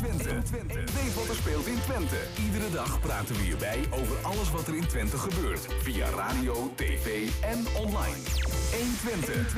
[0.00, 0.94] 120.
[0.94, 2.16] Weet wat er speelt in Twente.
[2.44, 5.66] Iedere dag praten we hierbij over alles wat er in Twente gebeurt.
[5.82, 8.16] Via radio, tv en online.
[8.72, 9.56] 120.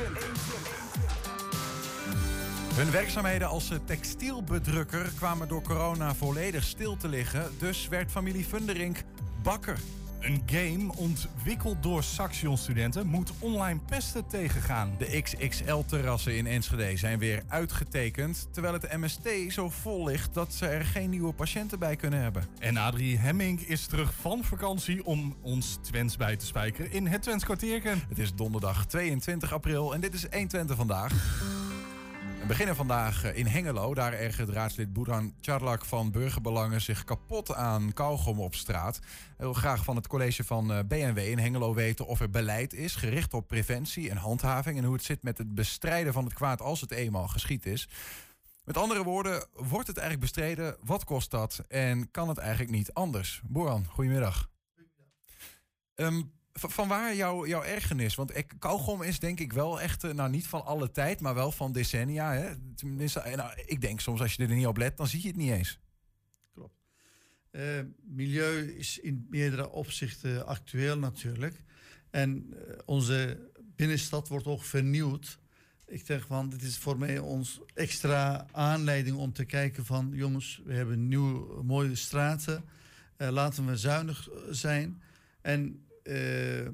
[2.75, 7.51] Hun werkzaamheden als textielbedrukker kwamen door corona volledig stil te liggen.
[7.59, 8.97] Dus werd familie Funderink
[9.43, 9.77] bakker.
[10.21, 14.95] Een game ontwikkeld door Saxion-studenten moet online pesten tegengaan.
[14.97, 18.47] De XXL-terrassen in Enschede zijn weer uitgetekend...
[18.51, 22.45] terwijl het MST zo vol ligt dat ze er geen nieuwe patiënten bij kunnen hebben.
[22.59, 27.21] En Adrie Hemming is terug van vakantie om ons Twents bij te spijkeren in het
[27.21, 28.01] Twents kwartierken.
[28.09, 31.70] Het is donderdag 22 april en dit is 120 vandaag.
[32.51, 33.93] We beginnen vandaag eh, in Hengelo.
[33.93, 38.99] Daar ergert raadslid Boeran Charlak van Burgerbelangen zich kapot aan kauwgom op straat.
[39.37, 42.73] Hij wil graag van het college van eh, BNW in Hengelo weten of er beleid
[42.73, 46.33] is gericht op preventie en handhaving en hoe het zit met het bestrijden van het
[46.33, 47.89] kwaad als het eenmaal geschied is.
[48.63, 50.75] Met andere woorden, wordt het eigenlijk bestreden?
[50.83, 51.63] Wat kost dat?
[51.67, 53.41] En kan het eigenlijk niet anders?
[53.43, 54.49] Boeran, goedemiddag.
[55.95, 58.15] Um, van waar jouw, jouw ergernis?
[58.15, 58.53] Want ik,
[59.01, 62.33] is denk ik wel echt, eh, nou niet van alle tijd, maar wel van decennia.
[62.33, 62.55] Hè?
[62.75, 65.27] Tenminste, eh, nou, ik denk soms als je er niet op let, dan zie je
[65.27, 65.79] het niet eens.
[66.53, 66.75] Klopt.
[67.51, 67.63] Uh,
[68.01, 71.63] milieu is in meerdere opzichten actueel natuurlijk.
[72.09, 72.53] En
[72.85, 75.39] onze binnenstad wordt ook vernieuwd.
[75.85, 80.11] Ik zeg van, dit is voor mij ons extra aanleiding om te kijken van...
[80.13, 82.63] jongens, we hebben nieuwe mooie straten.
[83.17, 85.01] Laten we zuinig zijn.
[85.41, 86.65] En uh,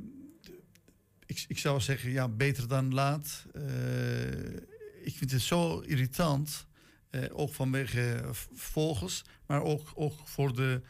[1.25, 3.45] ik, ik zou zeggen, ja, beter dan laat.
[3.55, 4.55] Uh,
[5.01, 6.67] ik vind het zo irritant,
[7.11, 10.81] uh, ook vanwege vogels, maar ook, ook voor de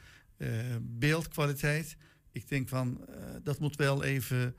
[0.81, 1.97] beeldkwaliteit.
[2.31, 3.05] Ik denk van,
[3.43, 4.55] dat moet wel even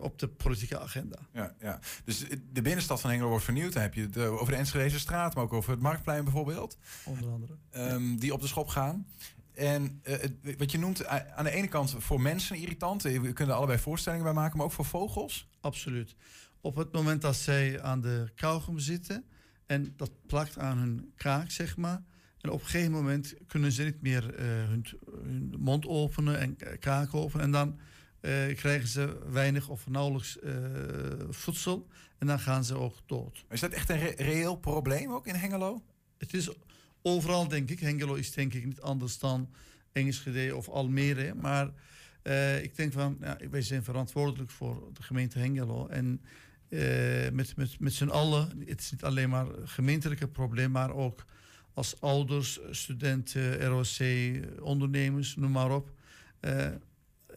[0.00, 1.18] op de politieke agenda.
[1.32, 1.80] Ja, ja.
[2.04, 3.72] Dus de binnenstad van Hengelo wordt vernieuwd.
[3.72, 6.78] Dan heb je het over de Enschedeze straat, maar ook over het Marktplein bijvoorbeeld.
[7.04, 7.56] Onder andere.
[7.72, 9.06] Um, die op de schop gaan.
[9.58, 10.14] En uh,
[10.58, 13.02] wat je noemt aan de ene kant voor mensen irritant.
[13.02, 15.48] We kunnen er allebei voorstellingen bij maken, maar ook voor vogels?
[15.60, 16.16] Absoluut.
[16.60, 19.24] Op het moment dat zij aan de kauwgom zitten
[19.66, 22.02] en dat plakt aan hun kaak, zeg maar.
[22.40, 24.86] En op een gegeven moment kunnen ze niet meer uh, hun,
[25.22, 27.44] hun, mond openen en kaak openen.
[27.44, 27.78] En dan
[28.54, 30.38] krijgen ze weinig of nauwelijks
[31.30, 31.88] voedsel.
[32.18, 33.44] En dan gaan ze ook dood.
[33.50, 35.82] Is dat echt een re reëel probleem ook in Hengelo?
[36.18, 36.50] Het is
[37.02, 37.80] overal, denk ik.
[37.80, 39.50] Hengelo is denk ik niet anders dan
[39.92, 41.34] Enschede of Almere.
[41.34, 41.70] Maar
[42.22, 45.86] uh, ik denk van, ja, wij zijn verantwoordelijk voor de gemeente Hengelo.
[45.86, 46.20] En
[46.68, 46.80] uh,
[47.32, 51.24] met, met, met z'n allen, het is niet alleen maar een gemeentelijke probleem, maar ook
[51.72, 53.98] als ouders, studenten, ROC,
[54.60, 55.92] ondernemers, noem maar op.
[56.40, 56.68] Uh,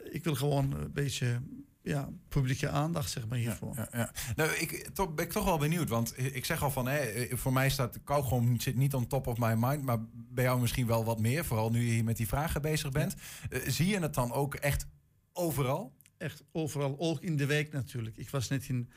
[0.09, 1.41] ik wil gewoon een beetje
[1.83, 3.75] ja, publieke aandacht zeg maar, hiervoor.
[3.75, 5.89] Ja, ja, Nou, ik toch, ben ik toch wel benieuwd.
[5.89, 9.37] Want ik zeg al van, hè, voor mij staat kauwgom zit niet on top of
[9.37, 9.83] my mind.
[9.83, 11.45] Maar bij jou misschien wel wat meer.
[11.45, 13.15] Vooral nu je hier met die vragen bezig bent.
[13.49, 14.85] Uh, zie je het dan ook echt
[15.33, 15.93] overal?
[16.17, 16.95] Echt overal.
[16.99, 18.17] Ook in de wijk natuurlijk.
[18.17, 18.89] Ik was net in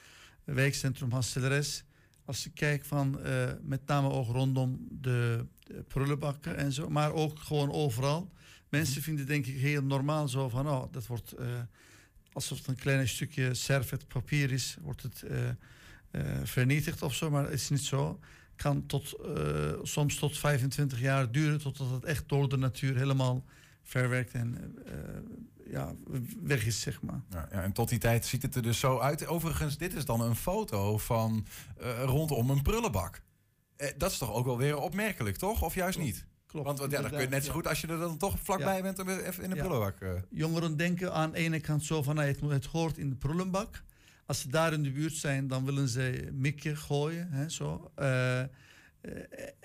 [0.45, 1.85] het wijkcentrum Hasselres.
[2.25, 6.89] Als ik kijk van, uh, met name ook rondom de, de prullenbakken en zo.
[6.89, 8.33] Maar ook gewoon overal.
[8.69, 11.35] Mensen vinden denk ik heel normaal zo van, oh, dat wordt...
[11.41, 11.47] Uh,
[12.35, 15.39] alsof het een klein stukje servet papier is, wordt het uh,
[16.11, 18.21] uh, vernietigd of zo, maar het is niet zo.
[18.57, 23.45] Kan tot, uh, soms tot 25 jaar duren totdat het echt door de natuur helemaal
[23.83, 24.77] verwerkt en
[25.67, 25.95] ja,
[26.43, 27.21] weg is, zeg maar.
[27.31, 29.27] Ja, ja, en tot die tijd ziet het er dus zo uit.
[29.27, 31.47] Overigens, dit is dan een foto van
[32.05, 33.23] rondom een prullenbak.
[33.97, 35.63] dat is toch ook wel weer opmerkelijk, toch?
[35.63, 36.27] Of juist niet?
[36.55, 38.83] Klopt, Want ja, dan kun je net zo goed als je er dan toch vlakbij
[38.83, 40.01] bent om even in de prullenbak.
[40.01, 40.11] Uh.
[40.31, 43.83] Jongeren denken aan de ene kant zo van het, het hoort in de prullenbak.
[44.27, 47.29] Als ze daar in de buurt zijn, dan willen ze mikje gooien.
[47.31, 47.91] Hè, zo.
[47.99, 48.47] Uh, uh,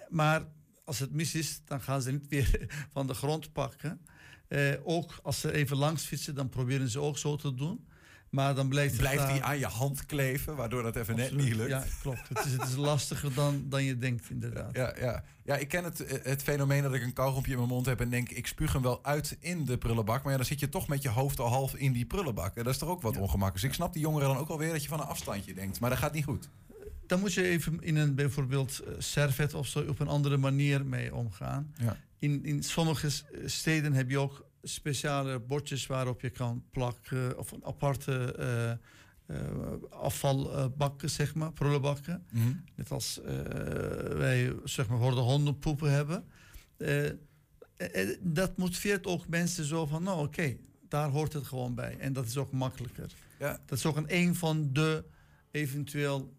[0.10, 0.46] maar
[0.84, 4.02] als het mis is, dan gaan ze niet weer van de grond pakken.
[4.84, 7.88] ook als ze even langs fietsen, dan proberen ze ook zo te doen.
[8.30, 11.36] Maar dan blijft, blijft die aan je hand kleven, waardoor dat even Absoluut.
[11.36, 11.70] net niet lukt.
[11.70, 12.28] Ja, klopt.
[12.28, 14.76] Het is, het is lastiger dan, dan je denkt, inderdaad.
[14.76, 15.24] Ja, ja.
[15.44, 18.10] ja, ik ken het, het fenomeen dat ik een kauwgompje in mijn mond heb en
[18.10, 20.22] denk, ik spuug hem wel uit in de prullenbak.
[20.24, 22.56] Maar ja, dan zit je toch met je hoofd al half in die prullenbak.
[22.56, 23.20] En dat is toch ook wat ja.
[23.20, 23.62] ongemakkelijk.
[23.62, 25.80] Dus ik snap die jongeren dan ook alweer dat je van een afstandje denkt.
[25.80, 26.50] Maar dat gaat niet goed.
[27.08, 31.16] Dan moet je even in een bijvoorbeeld servet of zo op een andere manier mee
[31.16, 31.74] omgaan.
[31.76, 31.98] Ja.
[32.20, 33.10] In, in sommige
[33.46, 39.74] steden heb je ook speciale bordjes waarop je kan plakken of een aparte uh, uh,
[39.90, 42.26] afvalbakken, zeg maar, prullenbakken.
[42.32, 42.64] Mm -hmm.
[42.76, 43.26] Net als uh,
[44.18, 46.26] wij zeg maar voor de hondenpoepen hebben.
[48.22, 51.98] dat motiveert ook mensen zo van, nou oké, okay, daar hoort het gewoon bij.
[51.98, 53.12] En dat is ook makkelijker.
[53.40, 53.60] Ja.
[53.66, 55.04] Dat is ook een, een van de
[55.52, 56.34] eventueel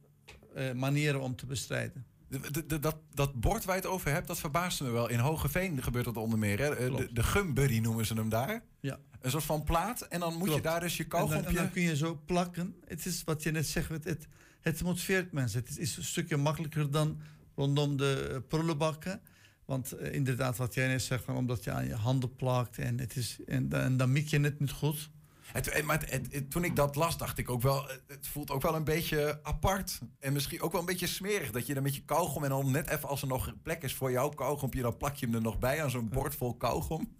[0.74, 2.04] manieren om te bestrijden.
[2.30, 5.08] De- de- de- dat, dat bord waar je het over hebt, dat verbaasde me wel.
[5.08, 6.58] In Hogeveen gebeurt dat onder meer.
[6.58, 6.76] Hè?
[6.76, 8.62] Eh, De, de gumbuddy noemen ze hem daar.
[8.80, 8.98] Ja.
[9.20, 10.00] Een soort van plaat.
[10.00, 11.48] En dan moet je daar dus je En dan, kauwgompje...
[11.56, 12.74] en dan kun je zo plakken.
[12.86, 14.26] Het is wat je net zegt, het,
[14.60, 15.60] het, motiveert mensen.
[15.60, 17.20] Het is een stukje makkelijker dan
[17.54, 19.20] rondom de eh, prullenbakken.
[19.64, 22.98] Want eh, inderdaad, wat jij net zegt, van omdat je aan je handen plakt en,
[22.98, 25.10] het is, en dan mik je het niet goed.
[25.52, 27.82] Het, eh, maar het- toen ik dat las, dacht ik ook wel...
[27.86, 29.98] Het het voelt ook wel een beetje apart.
[30.18, 31.50] En misschien ook wel een beetje smerig.
[31.50, 32.44] Dat je dan met je kauwgom...
[32.44, 34.82] en dan net even als er nog plek is voor jouw kauwgompje...
[34.82, 37.16] dan plak je hem er nog bij aan zo'n bord vol kauwgom.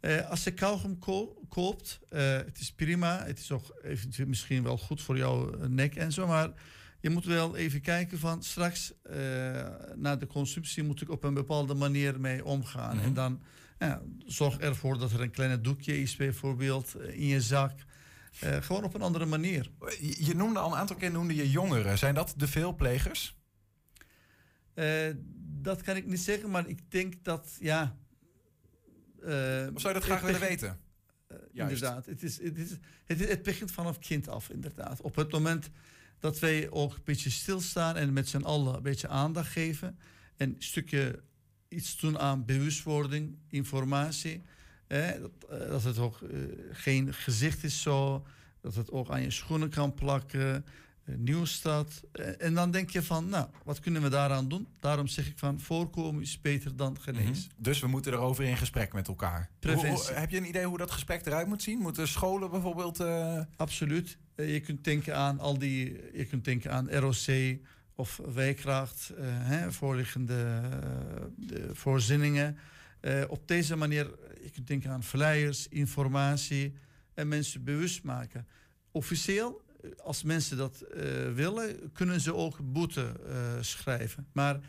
[0.00, 3.24] Eh, als je kauwgom ko- koopt, eh, het is prima.
[3.24, 6.26] Het is ook eventueel misschien wel goed voor jouw eh, nek en zo.
[6.26, 6.50] Maar
[7.00, 9.16] je moet wel even kijken van straks eh,
[9.94, 12.96] na de consumptie moet ik op een bepaalde manier mee omgaan.
[12.96, 13.04] Mhm.
[13.04, 13.42] En dan
[13.78, 17.72] ja, zorg ervoor dat er een kleine doekje is bijvoorbeeld eh, in je zak.
[18.40, 19.70] Eh, gewoon op een andere manier.
[20.18, 21.98] Je, noemde al een aantal keer noemde je jongeren.
[21.98, 23.36] Zijn dat de veelplegers?
[25.60, 27.96] Dat kan ik niet zeggen, maar ik denk dat ja.
[29.20, 30.80] zou je dat graag willen weten?
[31.52, 32.70] Inderdaad, het, is, het, is,
[33.06, 35.00] het, is- het begint vanaf kind af, inderdaad.
[35.00, 35.70] Op het moment
[36.18, 39.98] dat wij ook een beetje stilstaan en met z'n allen een beetje aandacht geven.
[40.36, 41.22] En een stukje
[41.68, 44.42] iets doen aan bewustwording, informatie.
[44.86, 45.08] Eh,
[45.48, 46.38] dat het ook eh,
[46.72, 48.26] geen gezicht is zo.
[48.60, 50.64] Dat het ook aan je schoenen kan plakken.
[51.08, 52.02] Eh, Nieuwstad.
[52.12, 54.66] Eh, en dan denk je van, nou, wat kunnen we daaraan doen?
[54.80, 57.30] Daarom zeg ik van, voorkomen is beter dan genezen.
[57.52, 57.62] Mhm.
[57.62, 59.50] Dus we moeten erover in gesprek met elkaar.
[59.58, 59.90] Preventie.
[59.90, 61.78] Hoe- hoe- heb je een idee hoe dat gesprek eruit moet zien?
[61.78, 63.00] Moeten scholen bijvoorbeeld...
[63.00, 64.18] eh, Absoluut.
[64.36, 67.56] Je kunt denken aan al die, je kunt denken aan ROC
[67.94, 70.60] of wijkracht, hè, voorliggende
[71.36, 72.58] de voorzieningen.
[73.28, 74.10] Op deze manier,
[74.42, 76.74] je kunt denken aan flyers, informatie
[77.14, 78.46] en mensen bewust maken.
[78.90, 79.62] Officieel,
[80.02, 81.02] als mensen dat eh,
[81.34, 84.26] willen, kunnen ze ook boete eh, schrijven.
[84.32, 84.60] Maar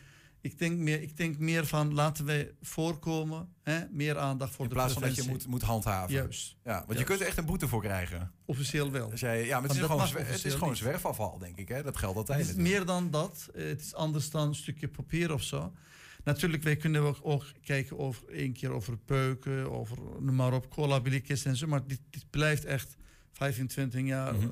[0.42, 4.70] ik denk, meer, ik denk meer van laten we voorkomen, hè, meer aandacht voor in
[4.70, 6.14] de plaats van dat je moet, moet handhaven.
[6.14, 8.32] Juist, Ja, want je kunt er echt een boete voor krijgen.
[8.46, 9.14] officieel wel.
[9.14, 11.68] Jij, ja, maar het is, gewoon, het is gewoon zwerfafval, denk ik.
[11.68, 11.84] Hè?
[11.84, 12.40] Dat geldt Het altijd.
[12.48, 12.76] is natuurlijk.
[12.78, 13.50] meer dan dat.
[13.54, 15.74] Het is anders dan een stukje papier of zo.
[16.24, 20.70] Natuurlijk, wij kunnen ook, ook kijken over één keer over peuken, over noem maar op,
[20.70, 21.68] cola-blikjes en zo.
[21.68, 22.98] Maar dit, dit blijft echt
[23.32, 24.44] 25 jaar Mhm.
[24.44, 24.50] eh,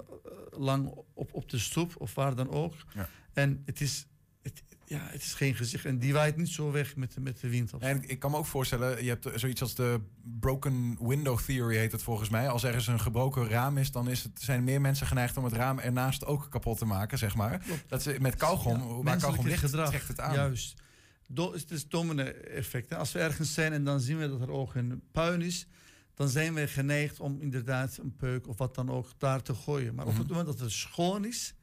[0.57, 2.73] lang op, op de stoep of waar dan ook.
[2.93, 3.09] Ja.
[3.33, 4.05] En het is,
[4.41, 5.85] het, ja, het is geen gezicht.
[5.85, 7.71] En die waait niet zo weg met, de- met de wind.
[7.79, 10.01] En ik, kan me ook voorstellen, je hebt zoiets als de
[10.39, 12.49] broken window theory heet het volgens mij.
[12.49, 15.53] Als ergens een gebroken raam is, dan is het, zijn meer mensen geneigd om het
[15.53, 17.59] raam ernaast ook kapot te maken, zeg maar.
[17.59, 17.83] Klopt.
[17.89, 20.33] Dat ze met kauwgom, Ja, waar kauwgom ligt, gedrag, trekt het aan.
[20.33, 20.81] Juist.
[21.29, 22.89] Do, het is domino-effect.
[22.89, 22.97] hè.
[22.97, 25.67] Als we ergens zijn en dan zien we dat er ook een puin is,
[26.17, 29.95] dan zijn we geneigd om inderdaad een peuk of wat dan ook daar te gooien.
[29.95, 30.19] Maar op Mhm.
[30.21, 31.53] het moment dat het schoon is,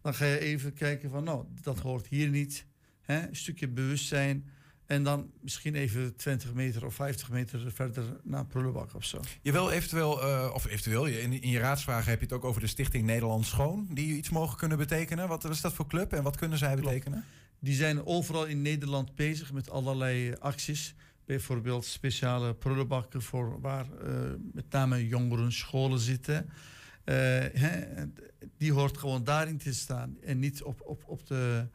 [0.00, 2.66] dan ga je even kijken van, nou, dat hoort hier niet.
[3.02, 3.28] Hè?
[3.28, 4.50] Een stukje bewustzijn.
[4.86, 9.20] En dan misschien even 20 meter of 50 meter verder naar prullenbak of zo.
[9.42, 12.44] Je wil eventueel, eh, of eventueel, je- in, in je raadsvragen heb je het ook
[12.44, 15.28] over de Stichting Nederland Schoon, die iets mogen kunnen betekenen.
[15.28, 16.82] Wat is dat voor club en wat kunnen zij Klopt.
[16.88, 17.24] betekenen?
[17.60, 20.94] Die zijn overal in Nederland bezig met allerlei acties.
[21.24, 26.48] Bijvoorbeeld speciale prullenbakken voor waar eh, met name jongeren scholen zitten.
[27.04, 27.14] Eh,
[27.52, 28.04] hè,
[28.56, 31.66] die hoort gewoon daarin te staan en niet op, op, op, de,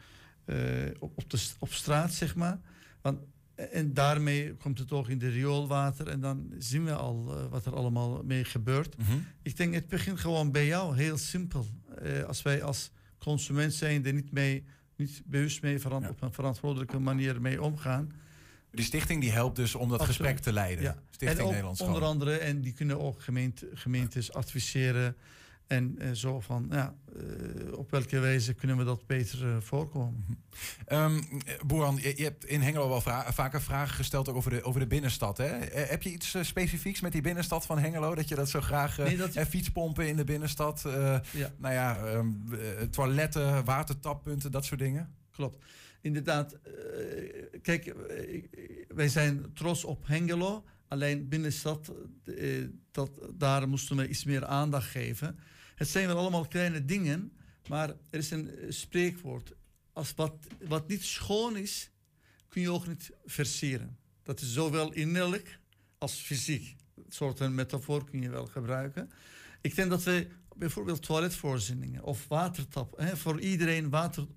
[0.45, 0.55] eh,
[0.99, 2.59] op, op, de, op straat, zeg maar.
[3.01, 3.19] Want,
[3.55, 7.75] en daarmee komt het ook in de rioolwater en dan zien we al wat er
[7.75, 8.97] allemaal mee gebeurt.
[8.97, 9.17] Mhm.
[9.41, 11.65] Ik denk, het begint gewoon bij jou, heel simpel.
[12.27, 16.09] Als wij als consument zijn er niet, mee, niet bewust mee Ja.
[16.09, 18.11] op een verantwoordelijke manier mee omgaan.
[18.77, 20.17] Die stichting die helpt dus om dat Absoluut.
[20.17, 20.83] gesprek te leiden.
[20.83, 20.95] Ja.
[21.09, 21.89] Stichting en ook Nederland Schoon.
[21.93, 25.15] onder andere, en die kunnen ook gemeente, gemeentes adviseren.
[25.67, 30.25] En eh, zo van, ja, eh, op welke wijze kunnen we dat beter eh, voorkomen?
[30.85, 31.21] Ehm
[31.65, 34.79] Boeran, je, je hebt in Hengelo wel vra- vaker vragen gesteld ook over de, over
[34.79, 35.37] de binnenstad.
[35.37, 35.45] Hè?
[35.71, 38.15] Heb je iets specifieks met die binnenstad van Hengelo?
[38.15, 38.97] Dat je dat zo graag...
[38.97, 40.81] Nee, dat- fietspompen in de binnenstad,
[41.31, 41.51] Ja.
[41.57, 42.59] nou ja, ehm, eh,
[42.91, 45.13] toiletten, watertappunten, dat soort dingen?
[45.31, 45.63] Klopt.
[46.07, 48.43] Inderdaad, eh, kijk, eh,
[48.87, 50.65] wij zijn trots op Hengelo.
[50.87, 55.39] Alleen binnenstad, eh, dat, daar moesten we iets meer aandacht geven.
[55.75, 57.31] Het zijn wel allemaal kleine dingen,
[57.69, 59.53] maar er is een spreekwoord.
[59.93, 60.33] Als wat,
[60.67, 61.91] wat niet schoon is,
[62.47, 63.97] kun je ook niet versieren.
[64.23, 65.59] Dat is zowel innerlijk
[65.97, 66.75] als fysiek.
[66.95, 69.09] Een soort metafoor kun je wel gebruiken.
[69.61, 74.27] Ik denk dat we bijvoorbeeld toiletvoorzieningen of watertap, hè, voor iedereen water,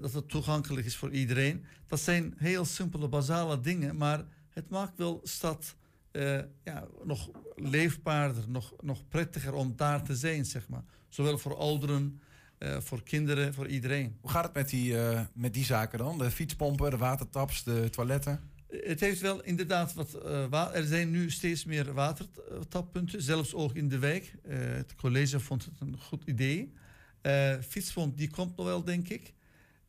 [0.00, 1.64] dat het toegankelijk is voor iedereen.
[1.86, 5.76] Dat zijn heel simpele, basale dingen, maar het maakt wel stad
[6.10, 10.84] eh, ja, nog leefbaarder, nog, nog prettiger om daar te zijn, zeg maar.
[11.08, 12.20] Zowel voor ouderen
[12.58, 14.16] eh, voor kinderen, voor iedereen.
[14.20, 16.18] Hoe gaat het met die, eh, met die zaken dan?
[16.18, 18.40] De fietspompen, de watertaps, de toiletten?
[18.68, 20.14] Het heeft wel inderdaad wat.
[20.14, 24.34] eh, wa- er zijn nu steeds meer watertappunten, zelfs ook in de wijk.
[24.42, 26.72] Eh, het college vond het een goed idee.
[27.20, 29.32] Eh fietspomp, die komt nog wel, denk ik.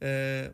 [0.04, 0.50] Eh,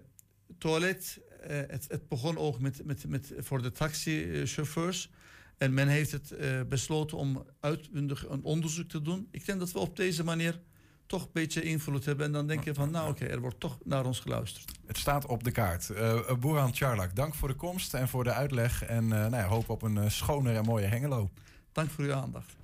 [0.57, 5.09] toilet, eh, het, het begon ook met, met, met, voor de taxichauffeurs.
[5.57, 9.27] En men heeft het eh, besloten om uitbundig een onderzoek te doen.
[9.31, 10.59] Ik denk dat we op deze manier
[11.05, 12.25] toch een beetje invloed hebben.
[12.25, 14.71] En dan denk je van, nou oké, er wordt toch naar ons geluisterd.
[14.85, 15.89] Het staat op de kaart.
[15.89, 18.83] Eh Boeran Charlak, dank voor de komst en voor de uitleg.
[18.83, 21.29] En nou ja, hoop op een eh, schoner en mooie Hengelo.
[21.71, 22.55] Dank voor uw aandacht.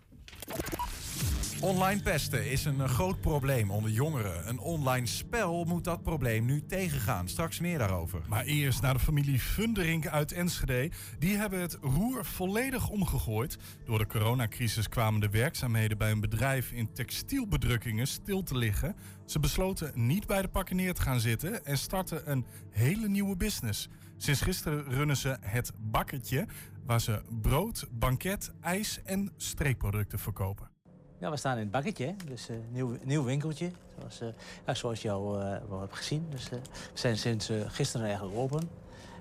[1.65, 4.49] Online pesten is een eh, groot probleem onder jongeren.
[4.49, 7.27] Een online spel moet dat probleem nu tegengaan.
[7.27, 8.21] Straks meer daarover.
[8.27, 10.91] Maar eerst naar de familie Funderink uit Enschede.
[11.19, 13.57] Die hebben het roer volledig omgegooid.
[13.85, 18.95] Door de coronacrisis kwamen de werkzaamheden bij een bedrijf in textielbedrukkingen stil te liggen.
[19.25, 23.35] Ze besloten niet bij de pakken neer te gaan zitten en starten een hele nieuwe
[23.35, 23.89] business.
[24.17, 26.47] Sinds gisteren runnen ze het bakketje,
[26.85, 30.74] waar ze brood, banket, ijs en streekproducten verkopen.
[31.17, 34.27] Ja, we staan in het bakketje, dus een nieuw, nieuw winkeltje, zoals, eh,
[34.65, 36.27] ja, zoals je al eh, wel hebt gezien.
[36.29, 38.69] Dus, eh, we zijn sinds eh, gisteren eigenlijk open.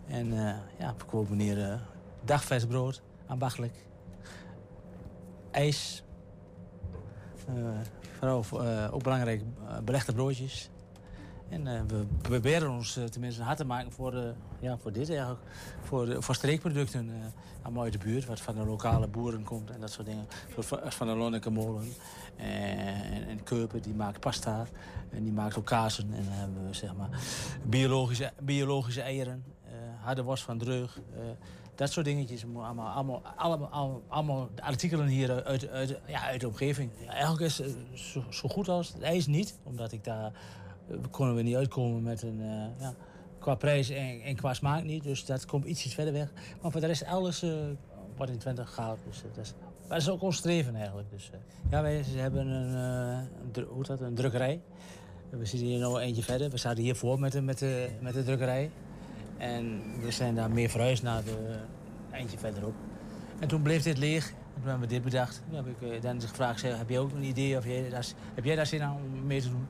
[0.06, 1.04] En eh, ja, we
[1.58, 1.80] eh,
[2.24, 3.74] dagvers brood, ambachtelijk,
[5.50, 6.02] ijs,
[7.46, 7.54] eh,
[8.18, 10.70] vooral eh, ook belangrijk eh, belegde broodjes.
[11.54, 14.24] En eh, we proberen ons eh, tenminste hard te maken voor, eh,
[14.60, 15.40] ja, voor dit eigenlijk.
[15.82, 17.10] Voor, voor streekproducten
[17.62, 18.26] allemaal uit de buurt.
[18.26, 20.26] Wat van de lokale boeren komt en dat soort dingen.
[20.52, 21.92] Zoals van- de Lonneke molen.
[22.36, 24.66] En, en Keupen, die maakt pasta.
[25.10, 26.14] En die maakt ook kazen.
[26.14, 27.08] En dan hebben we zeg maar
[27.62, 29.44] biologische, biologische eieren.
[30.00, 31.00] harde worst van dreug.
[31.74, 32.44] dat soort dingetjes.
[32.44, 36.90] Allemaal, allemaal, allemaal, allemaal, artikelen hier uit, uit, ja, uit de omgeving.
[37.08, 39.58] Eigenlijk is het zo, zo goed als het ijs niet.
[39.62, 40.32] Omdat ik daar...
[41.10, 42.40] konden we niet uitkomen met een...
[42.40, 42.94] eh, ja,
[43.44, 45.02] qua prijs en, en qua smaak niet.
[45.02, 46.32] Dus dat komt ietsjes verder weg.
[46.62, 47.50] Maar voor de rest alles eh,
[48.16, 48.98] wordt in 20 gehaald.
[49.08, 49.54] Dus dat, is,
[49.88, 51.10] dat is ook ons streven eigenlijk.
[51.10, 51.38] Dus, eh,
[51.70, 52.74] ja, wij hebben een,
[53.52, 54.60] een, hoe dat, een drukkerij.
[55.30, 56.50] We zitten hier nog eentje verder.
[56.50, 58.70] We zaten hiervoor met de, met de, met de drukkerij.
[59.38, 61.56] En we zijn daar meer verhuisd naar de
[62.12, 62.74] eentje verderop.
[63.38, 64.28] En toen bleef dit leeg.
[64.28, 65.42] En toen hebben we dit bedacht.
[65.48, 67.56] Toen heb ik Dennis gevraagd, heb jij ook een idee?
[67.56, 67.90] Of jij,
[68.34, 69.66] heb jij daar zin aan om mee te doen?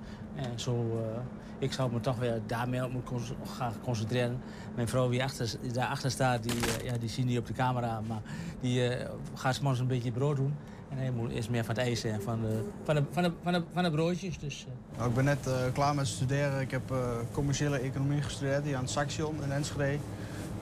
[0.57, 1.21] Zo, eh,
[1.59, 4.41] ik zou me toch weer daarmee op moeten gaan concentreren.
[4.75, 8.01] Mijn vrouw die achter, daarachter staat, die, eh, ja, die zien niet op de camera.
[8.09, 8.21] Maar
[8.61, 10.55] die eh, gaat s'morgens een beetje brood doen.
[10.91, 13.23] En hij moet, is meer van het ijs en van de, van de, van
[13.53, 14.39] de, van de, broodjes.
[14.39, 16.61] Dus, Nou, ik ben net klaar met studeren.
[16.61, 16.95] Ik heb
[17.33, 19.99] commerciële economie gestudeerd hier aan het Saxion in Enschede.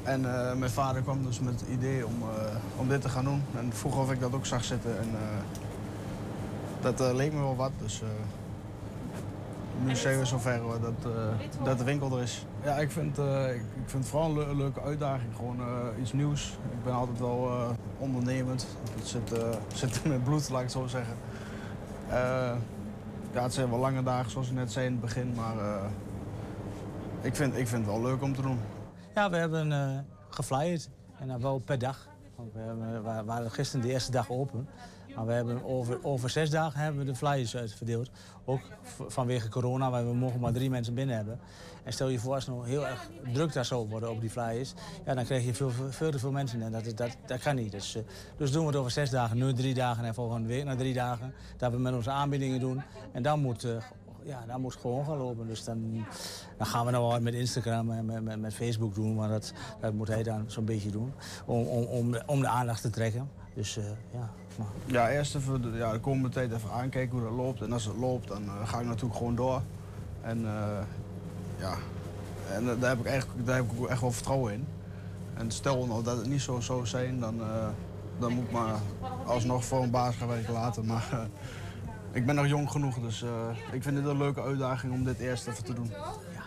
[0.02, 0.21] En
[0.59, 2.14] mijn vader kwam dus met het idee om,
[2.76, 3.43] om dit te gaan doen.
[3.57, 4.99] En vroeg of ik dat ook zag zitten.
[4.99, 5.09] En
[6.81, 7.73] dat leek me wel wat.
[7.79, 8.02] Dus
[9.85, 12.47] nu zijn we zover eh, dat, eh, dat de winkel er is.
[12.64, 15.37] Ja, ik vind, eh, ik, ik vind het vooral een leu- leuke uitdaging.
[15.37, 16.59] Gewoon eh, iets nieuws.
[16.79, 18.67] Ik ben altijd wel eh, ondernemend.
[18.97, 21.14] Het zit, eh, zit in mijn bloed, laat ik het zo zeggen.
[22.09, 22.52] Eh,
[23.33, 25.85] ja, het zijn wel lange dagen, zoals ik net zei in het begin, maar eh,
[27.21, 28.59] ik, vind, ik vind het wel leuk om te doen.
[29.14, 29.99] Ja, we hebben eh
[30.31, 30.88] geflyerd.
[31.19, 32.09] En dan wel per dag.
[32.37, 34.69] Want we, hebben, we waren gisteren de eerste dag open.
[35.14, 38.11] Maar we hebben over, over zes dagen hebben we de flyers uitverdeeld.
[38.45, 41.40] Ook v- vanwege corona, waar we mogen maar drie mensen binnen hebben.
[41.85, 44.31] En stel je voor als het nog heel erg druk daar zou worden op die
[44.31, 44.73] flyers.
[45.04, 46.62] Ja, dan krijg je veel, veel, te veel mensen.
[46.62, 47.73] En dat, dat, dat kan niet.
[47.73, 48.02] Dus, eh,
[48.37, 50.95] dus doen we het over zes dagen, nu drie dagen en volgende week na drie
[50.95, 51.35] dagen.
[51.57, 52.83] Dat we met onze aanbiedingen doen.
[53.12, 53.76] En dan moet, eh,
[54.25, 55.47] ja, dan moet het gewoon gaan lopen.
[55.47, 56.07] Dus dan,
[56.59, 59.14] dan gaan we nou wel met Instagram en met, met, Facebook doen.
[59.14, 61.12] Maar dat, dat moet hij dan zo'n beetje doen.
[61.47, 63.31] Om, om, om, de, aandacht te trekken.
[63.54, 64.31] Dus eh, ja.
[64.87, 67.61] Ja, eerst even ja, de komende even aankijken hoe dat loopt.
[67.61, 69.62] En als het loopt, dan eh, ga ik natuurlijk gewoon door.
[70.21, 70.82] En eh,
[71.59, 71.76] ja,
[72.52, 74.66] en eh, daar heb ik eigenlijk daar heb ik echt wel vertrouwen in.
[75.35, 77.40] En stel nou dat het niet zo zou zijn, dan,
[78.18, 78.75] dan moet ik maar
[79.26, 80.85] alsnog voor een baas gaan werken later.
[80.85, 81.28] Maar
[82.12, 83.25] ik ben nog jong genoeg, dus
[83.73, 85.88] ik vind het een leuke uitdaging om dit eerst even te doen.
[85.90, 85.97] ja,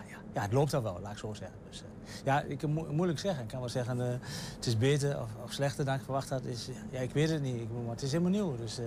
[0.09, 0.17] ja.
[0.33, 1.57] ja, het loopt al wel, laat ik zo zeggen.
[1.69, 1.83] Dus,
[2.23, 3.43] ja, ik kan mo- moeilijk zeggen.
[3.43, 4.15] Ik kan wel zeggen, eh,
[4.55, 6.43] het is beter of, of slechter dan ik verwacht had.
[6.45, 7.55] Is, ja, ik weet het niet.
[7.61, 8.57] Ik, maar het is helemaal nieuw.
[8.57, 8.85] Dus eh,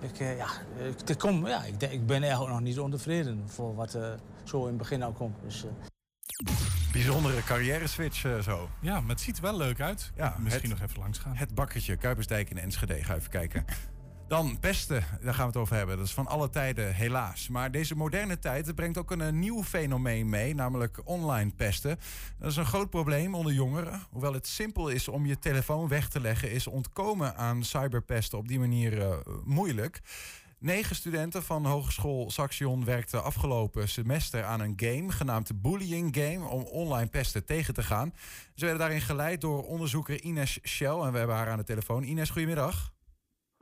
[0.00, 0.46] ik, eh, ja,
[0.84, 4.08] ik, ik kom, ja, ik, denk- ik ben eigenlijk nog niet ontevreden voor wat eh,
[4.44, 5.36] zo in het begin al komt.
[5.42, 5.70] Dus, eh,
[6.92, 8.68] Bijzondere carrière switch eh, zo.
[8.80, 10.12] Ja, maar het ziet er wel leuk uit.
[10.16, 11.36] Ja, Misschien het- nog even langs gaan.
[11.36, 13.04] Het bakkertje, Kuipersdijk in Enschede.
[13.04, 13.64] Ga even kijken.
[14.28, 15.96] Dan pesten, daar gaan we het over hebben.
[15.96, 17.48] Dat is van alle tijden helaas.
[17.48, 21.98] Maar deze moderne tijd brengt ook een, eh, nieuw fenomeen mee, namelijk online pesten.
[22.38, 24.02] Dat is een groot probleem onder jongeren.
[24.10, 28.48] Hoewel het simpel is om je telefoon weg te leggen, is ontkomen aan cyberpesten op
[28.48, 30.00] die manier eh, moeilijk.
[30.58, 36.62] Negen studenten van Hogeschool Saxion werkten afgelopen semester aan een game genaamd Bullying Game om
[36.62, 38.14] online pesten tegen te gaan.
[38.54, 42.02] Ze werden daarin geleid door onderzoeker Ines Shell en we hebben haar aan de telefoon.
[42.02, 42.93] Ines, goedemiddag.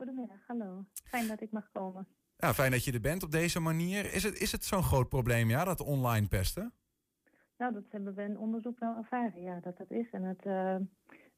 [0.03, 0.85] Goedemiddag, hallo.
[1.03, 2.07] Fijn dat ik mag komen.
[2.37, 4.13] Ja, fijn dat je er bent op deze manier.
[4.13, 6.73] Is het, is het zo'n groot probleem, ja, dat online pesten?
[7.57, 10.09] Nou, dat hebben we in onderzoek wel ervaren, ja, dat dat is.
[10.11, 10.75] En het uh,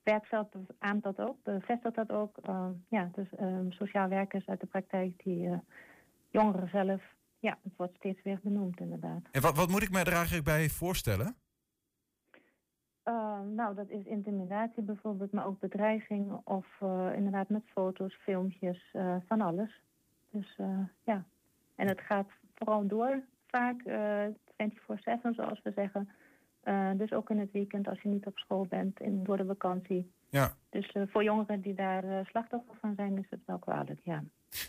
[0.03, 2.37] werkveld aan dat ook, bevestigt dat ook.
[2.49, 5.49] Uh, ja, dus uh, sociaal werkers uit de praktijk, die
[6.29, 7.01] jongeren zelf,
[7.39, 9.21] ja, het wordt steeds weer benoemd inderdaad.
[9.31, 11.35] En wat, wat moet ik mij er eigenlijk bij voorstellen?
[13.55, 16.81] Nou, dat is intimidatie bijvoorbeeld, maar ook bedreiging of
[17.15, 18.95] inderdaad met foto's, filmpjes,
[19.27, 19.81] van alles.
[20.29, 20.59] Dus
[21.03, 21.23] ja,
[21.75, 23.85] en het gaat vooral door vaak 24-7,
[25.31, 26.09] zoals we zeggen.
[26.97, 30.11] Dus ook in het weekend als je niet op school bent, in, door de vakantie.
[30.29, 30.55] Ja.
[30.69, 34.23] Dus uh, voor jongeren die daar uh, slachtoffer van zijn, is het wel kwalijk, ja.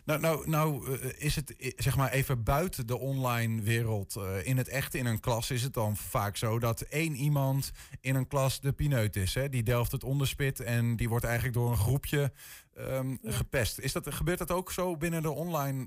[0.05, 4.17] Nou, nou, nou is het zeg maar even buiten de online wereld.
[4.45, 8.15] in het echt in een klas is het dan vaak zo dat één iemand in
[8.15, 9.35] een klas de pineut is.
[9.35, 9.49] Hè?
[9.49, 12.33] Die delft het onderspit en die wordt eigenlijk door een groepje
[12.79, 13.31] um, ja.
[13.31, 13.79] gepest.
[13.79, 15.87] Is dat, gebeurt dat ook zo binnen, de online,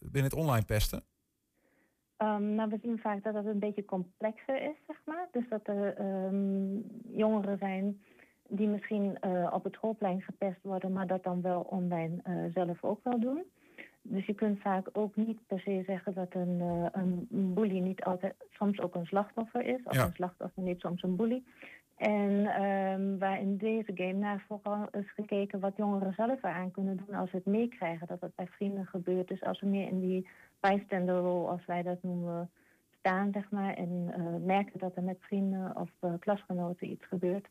[0.00, 1.04] binnen het online pesten?
[2.18, 5.28] Um, nou, we zien vaak dat het een beetje complexer is, zeg maar.
[5.32, 8.02] Dus dat er um, jongeren zijn
[8.48, 12.84] die misschien uh, op het schoolplein gepest worden, maar dat dan wel online uh, zelf
[12.84, 13.42] ook wel doen.
[14.02, 18.04] Dus je kunt vaak ook niet per se zeggen dat een, uh, een bully niet
[18.04, 20.04] altijd soms ook een slachtoffer is, of Ja.
[20.04, 21.42] een slachtoffer niet soms een bully.
[21.96, 26.96] En um, waar in deze game naar vooral is gekeken wat jongeren zelf eraan kunnen
[26.96, 29.28] doen als ze het meekrijgen dat het bij vrienden gebeurt.
[29.28, 30.28] Dus als ze meer in die
[30.60, 32.50] bijstanderrol, als wij dat noemen,
[32.98, 33.74] staan, zeg maar.
[33.74, 34.12] En
[34.44, 37.48] merken dat er met vrienden of klasgenoten iets gebeurt.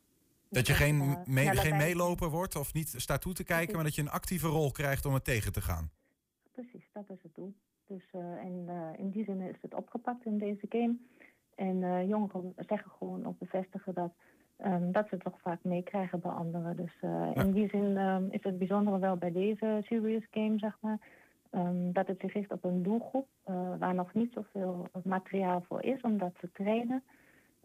[0.50, 3.74] Dat je geen, uh, me- sneller geen meeloper wordt of niet staat toe te kijken,
[3.74, 5.90] maar dat je een actieve rol krijgt om het tegen te gaan.
[6.52, 7.54] Precies, dat is het doel.
[7.86, 10.96] Dus, uh, en uh, in die zin is het opgepakt in deze game.
[11.54, 14.12] En uh, jongeren zeggen gewoon of bevestigen dat,
[14.64, 16.76] um, dat ze het toch vaak meekrijgen bij anderen.
[16.76, 17.34] Dus Ja.
[17.34, 20.98] in die zin um, is het bijzondere wel bij deze serious game, zeg maar,
[21.50, 23.28] um, dat het zich richt op een doelgroep
[23.78, 27.02] waar nog niet zoveel materiaal voor is om dat te trainen.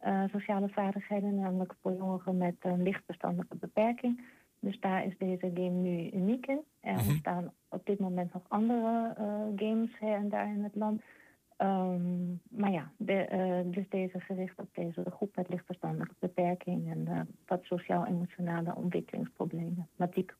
[0.06, 4.22] Uh, sociale vaardigheden, namelijk voor jongeren met een lichtverstandelijke beperking.
[4.60, 6.62] Dus daar is deze game nu uniek in.
[6.80, 7.08] Er Mhm.
[7.08, 11.02] ontstaan op dit moment nog andere uh, games her en daar in het land.
[11.58, 17.28] Um, maar ja, de, uh, dus deze gericht op deze groep met lichtverstandelijke beperking en
[17.46, 20.34] wat sociaal-emotionale ontwikkelingsproblematiek.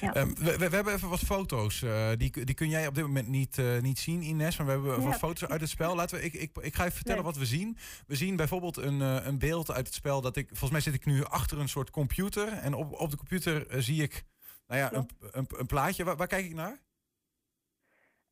[0.00, 0.16] Ja.
[0.16, 1.82] Um, we, hebben even wat foto's.
[1.82, 4.56] Uh, die, die kun jij op dit moment niet, uh, niet zien, Ines.
[4.56, 5.96] Maar we hebben Ja, wat foto's uit het spel.
[5.96, 7.32] Laten we, ik, ik, ik ga even vertellen Nee.
[7.32, 7.76] wat we zien.
[8.06, 10.20] We zien bijvoorbeeld een, uh, een beeld uit het spel.
[10.20, 12.48] Dat ik, volgens mij zit ik nu achter een soort computer.
[12.48, 14.24] En op, op de computer zie ik
[14.66, 16.04] nou ja, een, een, een plaatje.
[16.04, 16.78] Waar, waar kijk ik naar?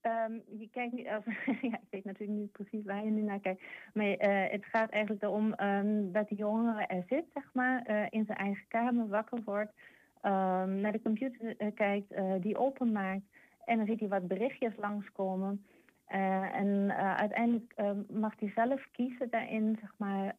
[0.02, 1.24] Um, je kijkt niet, als,
[1.70, 3.62] ja, ik weet natuurlijk niet precies waar je nu naar kijkt.
[3.94, 8.06] Maar uh, het gaat eigenlijk erom um, dat die jongen er zit, zeg maar, uh,
[8.10, 9.72] in zijn eigen kamer, wakker wordt,
[10.22, 13.24] um, naar de computer uh, kijkt, die openmaakt.
[13.64, 15.64] En dan ziet hij wat berichtjes langskomen.
[16.08, 17.74] Uh, en uiteindelijk
[18.08, 20.34] mag hij zelf kiezen daarin, zeg maar,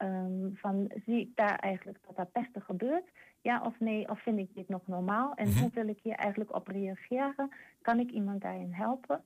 [0.54, 3.10] van zie ik daar eigenlijk dat daar pesten gebeurt?
[3.42, 5.34] Ja of nee, of vind ik dit nog normaal?
[5.34, 7.52] En hoe wil ik hier eigenlijk op reageren?
[7.82, 9.24] Kan ik iemand daarin helpen?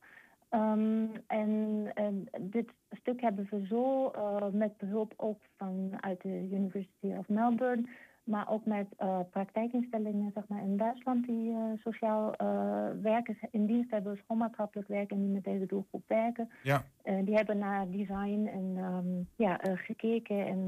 [0.53, 4.11] Um, en, en, dit stuk hebben we zo
[4.51, 7.89] met behulp ook vanuit de University of Melbourne,
[8.23, 12.35] maar ook met uh, praktijkinstellingen zeg maar, in Duitsland die uh, sociaal
[13.01, 16.49] werkers in dienst hebben, schoolmaatschappelijk werken en die met deze doelgroep werken.
[16.63, 16.83] Ja.
[17.03, 20.63] die hebben naar design en um, ja, gekeken en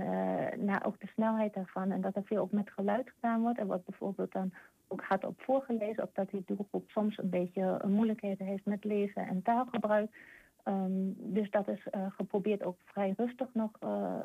[0.66, 3.60] naar ook de snelheid daarvan en dat er veel ook met geluid gedaan wordt.
[3.60, 4.54] Er wordt bijvoorbeeld dan
[4.88, 9.28] ook gaat op voorgelezen, of dat die doelgroep soms een beetje moeilijkheden heeft met lezen
[9.28, 10.10] en taalgebruik.
[10.68, 14.18] Um, dus dat is uh, geprobeerd ook vrij rustig nog uh,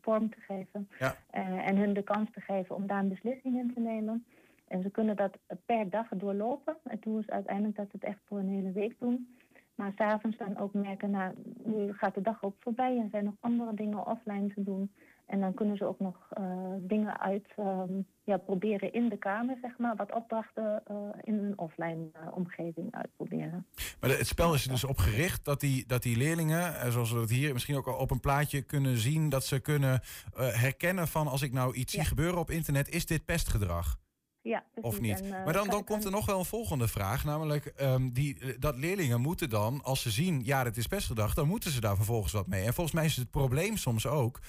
[0.00, 0.88] vorm te geven.
[0.98, 1.16] Ja.
[1.34, 4.24] Uh, en hun de kans te geven om daar een beslissing in te nemen.
[4.68, 6.76] En ze kunnen dat per dag doorlopen.
[6.82, 9.36] Het doel is uiteindelijk dat ze het echt voor een hele week doen.
[9.74, 13.34] Maar s'avonds dan ook merken, nou, nu gaat de dag ook voorbij en zijn nog
[13.40, 14.92] andere dingen offline te doen.
[15.32, 16.44] En dan kunnen ze ook nog uh,
[16.78, 21.58] dingen uit um, ja, proberen in de kamer, zeg maar, wat opdrachten uh, in een
[21.58, 23.66] offline uh, omgeving uitproberen.
[24.00, 27.18] Maar het spel is er dus op gericht dat die, dat die leerlingen, zoals we
[27.18, 30.00] dat hier misschien ook al op een plaatje kunnen zien, dat ze kunnen
[30.36, 31.98] herkennen van als ik nou iets Ja.
[31.98, 34.00] zie gebeuren op internet, is dit pestgedrag?
[34.40, 34.90] Ja, precies.
[34.90, 35.20] Of niet?
[35.20, 37.24] En, uh, maar dan, dan komt er nog wel een volgende vraag.
[37.24, 41.48] Namelijk, um, die, dat leerlingen moeten dan, als ze zien, ja, dit is pestgedrag, dan
[41.48, 42.64] moeten ze daar vervolgens wat mee.
[42.64, 44.40] En volgens mij is het probleem soms ook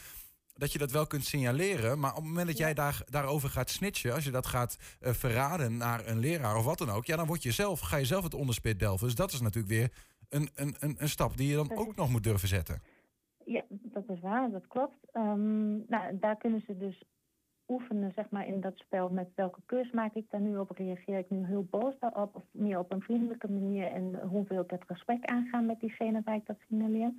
[0.53, 1.99] dat je dat wel kunt signaleren.
[1.99, 5.11] Maar op het moment dat jij daar, daarover gaat snitchen, als je dat gaat uh,
[5.11, 8.05] verraden naar een leraar of wat dan ook, ja, dan word je zelf, ga je
[8.05, 9.05] zelf het onderspit delven.
[9.05, 9.91] Dus dat is natuurlijk weer
[10.29, 12.81] een, een, een, een stap die je dan ook nog moet durven zetten.
[13.45, 14.97] Ja, dat is waar, dat klopt.
[15.11, 17.03] Ehm, nou, daar kunnen ze dus
[17.67, 20.71] oefenen zeg maar, in dat spel met welke keus maak ik daar nu op?
[20.71, 23.91] Reageer ik nu heel boos daarop of meer op een vriendelijke manier?
[23.91, 27.13] En hoe wil ik het gesprek aangaan met diegene waar ik dat signaleer?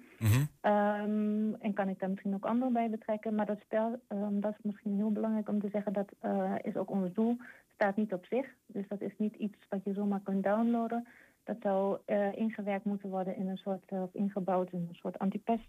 [0.61, 3.35] Ehm, en kan ik daar misschien ook anderen bij betrekken?
[3.35, 6.77] Maar dat spel, ehm, dat is misschien heel belangrijk om te zeggen, dat uh, is
[6.77, 7.37] ook ons doel,
[7.75, 8.47] staat niet op zich.
[8.67, 11.07] Dus dat is niet iets wat je zomaar kunt downloaden.
[11.45, 15.19] Dat zou uh, ingewerkt moeten worden in een soort, uh, of ingebouwd in een soort
[15.19, 15.69] antipest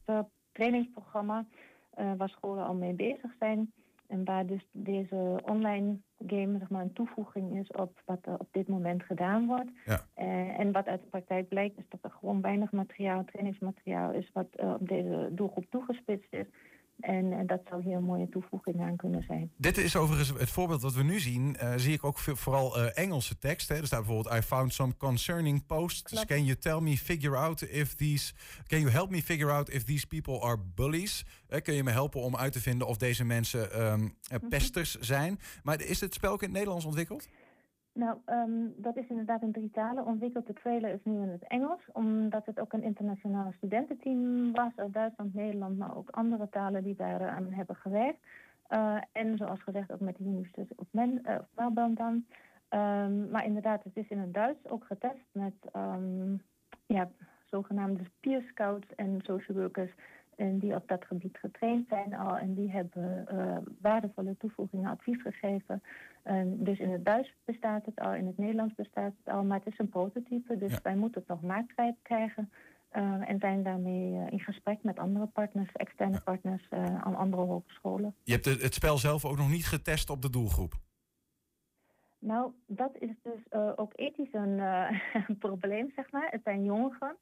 [0.51, 1.45] trainingsprogramma,
[2.17, 3.71] waar scholen al mee bezig zijn.
[4.07, 8.47] En waar dus deze online game zeg maar, een toevoeging is op wat er op
[8.51, 9.71] dit moment gedaan wordt.
[9.85, 10.01] Ja.
[10.17, 14.29] Uh, en wat uit de praktijk blijkt is dat er gewoon weinig materiaal, trainingsmateriaal is
[14.33, 16.45] wat uh, op deze doelgroep toegespitst is.
[16.99, 19.51] En, en, dat zou hier een mooie toevoeging aan kunnen zijn.
[19.57, 21.57] Dit is overigens het voorbeeld wat we nu zien.
[21.63, 23.69] Uh, zie ik ook vooral uh, Engelse tekst.
[23.69, 23.75] Hè.
[23.75, 26.01] Er staat bijvoorbeeld: I found some concerning posts.
[26.01, 26.25] Klopt.
[26.25, 28.33] Can you tell me figure out if these.
[28.67, 31.25] Can you help me figure out if these people are bullies?
[31.49, 34.15] Uh, kun je me helpen om uit te vinden of deze mensen um,
[34.49, 35.39] pesters zijn?
[35.63, 37.27] Maar is het spel ook in het Nederlands ontwikkeld?
[37.95, 40.47] Nou, um, dat is inderdaad in drie talen ontwikkeld.
[40.47, 44.93] De trailer is nu in het Engels, omdat het ook een internationaal studententeam was uit
[44.93, 48.19] Duitsland, Nederland, maar ook andere talen die daar aan hebben gewerkt.
[48.69, 52.25] Uh, en zoals gezegd ook met de of, Men, of Melbourne dan.
[52.69, 56.41] Um, maar inderdaad, het is in het Duits ook getest met um,
[56.85, 57.09] ja,
[57.49, 59.91] zogenaamde peer scouts en social workers
[60.35, 65.21] en die op dat gebied getraind zijn al en die hebben uh, waardevolle toevoegingen, advies
[65.21, 65.83] gegeven.
[66.25, 69.59] Uh, dus in het Duits bestaat het al, in het Nederlands bestaat het al, maar
[69.63, 70.79] het is een prototype, dus ja.
[70.83, 72.51] wij moeten het nog marktrijp krijgen.
[72.93, 76.69] Uh, en zijn daarmee in gesprek met andere partners, externe partners
[77.03, 78.15] aan andere hogescholen.
[78.23, 80.73] Je hebt het spel zelf ook nog niet getest op de doelgroep?
[82.19, 84.33] Nou, dat is dus ook ethisch
[85.27, 86.27] een probleem, zeg maar.
[86.31, 87.15] Het zijn jongeren.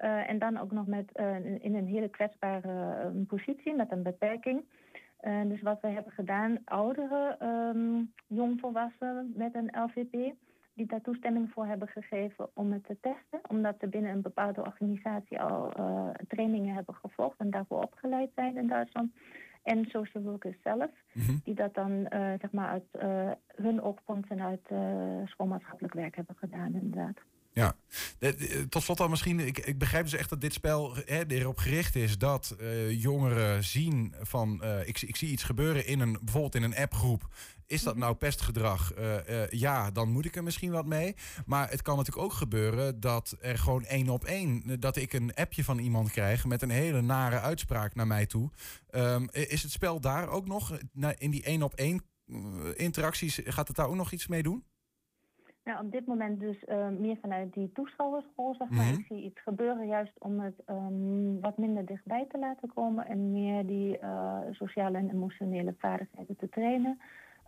[0.00, 4.02] Uh, en dan ook nog met, uh, in een hele kwetsbare uh, positie met een
[4.02, 4.64] beperking.
[5.46, 10.34] dus wat we hebben gedaan, oudere um, jongvolwassenen met een LVP,
[10.74, 14.60] die daar toestemming voor hebben gegeven om het te testen, omdat ze binnen een bepaalde
[14.60, 15.72] organisatie al
[16.28, 19.12] trainingen hebben gevolgd en daarvoor opgeleid zijn in Duitsland.
[19.62, 21.40] En social workers zelf, mm -hmm.
[21.44, 22.06] die dat dan
[22.40, 23.04] zeg maar uit
[23.54, 24.68] hun oogpunt en uit
[25.24, 27.16] schoolmaatschappelijk werk hebben gedaan, inderdaad.
[27.54, 27.76] Ja,
[28.68, 31.96] tot slot dan misschien, ik, ik begrijp dus echt dat dit spel hè, erop gericht
[31.96, 36.54] is dat uh, jongeren zien van, uh, ik, ik zie iets gebeuren in een, bijvoorbeeld
[36.54, 37.28] in een appgroep.
[37.66, 38.92] Is dat nou pestgedrag?
[38.98, 41.14] Uh, ja, dan moet ik er misschien wat mee.
[41.46, 45.34] Maar het kan natuurlijk ook gebeuren dat er gewoon één op één, dat ik een
[45.34, 48.50] appje van iemand krijg met een hele nare uitspraak naar mij toe.
[48.90, 50.78] Um, is het spel daar ook nog,
[51.18, 52.02] in die één op één
[52.74, 54.64] interacties, gaat het daar ook nog iets mee doen?
[55.64, 58.84] Nou, op dit moment dus uh, meer vanuit die toeschouwersrol, zeg maar.
[58.84, 58.98] Mhm.
[58.98, 63.32] Ik zie iets gebeuren juist om het um, wat minder dichtbij te laten komen en
[63.32, 67.00] meer die uh, sociale en emotionele vaardigheden te trainen.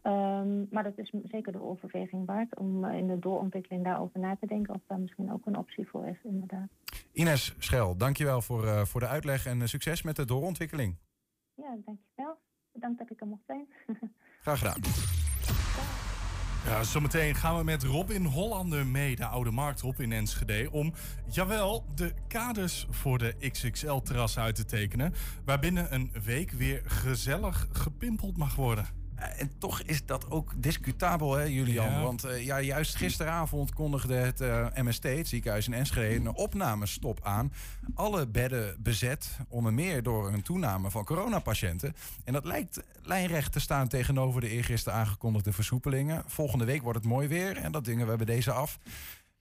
[0.03, 4.37] Um, maar dat is zeker de overweging waard om uh, in de doorontwikkeling daarover na
[4.37, 6.69] te denken of daar misschien ook een optie voor is, inderdaad.
[7.13, 10.97] Ines Schel, dankjewel voor, uh, voor de uitleg en succes met de doorontwikkeling.
[11.55, 12.39] Ja, dankjewel.
[12.73, 13.67] Bedankt dat ik er mocht zijn.
[14.43, 15.23] Graag gedaan.
[16.65, 20.93] Ja, zometeen gaan we met Robin Hollander mee, de oude markt Rob in Enschede, om,
[21.31, 28.37] jawel, de kaders voor de XXL-terras uit te tekenen, waarbinnen een week weer gezellig gepimpeld
[28.37, 29.04] mag worden.
[29.29, 31.91] En toch is dat ook discutabel, hè, Julian?
[31.91, 32.03] Ja.
[32.03, 37.21] Want uh, ja, juist gisteravond kondigde het uh, MST, het ziekenhuis in Enschede, een opnamestop
[37.23, 37.53] aan.
[37.95, 41.95] Alle bedden bezet, onder meer door een toename van coronapatiënten.
[42.25, 46.23] En dat lijkt lijnrecht te staan tegenover de eergisteren aangekondigde versoepelingen.
[46.27, 48.79] Volgende week wordt het mooi weer en dat dingen we bij deze af.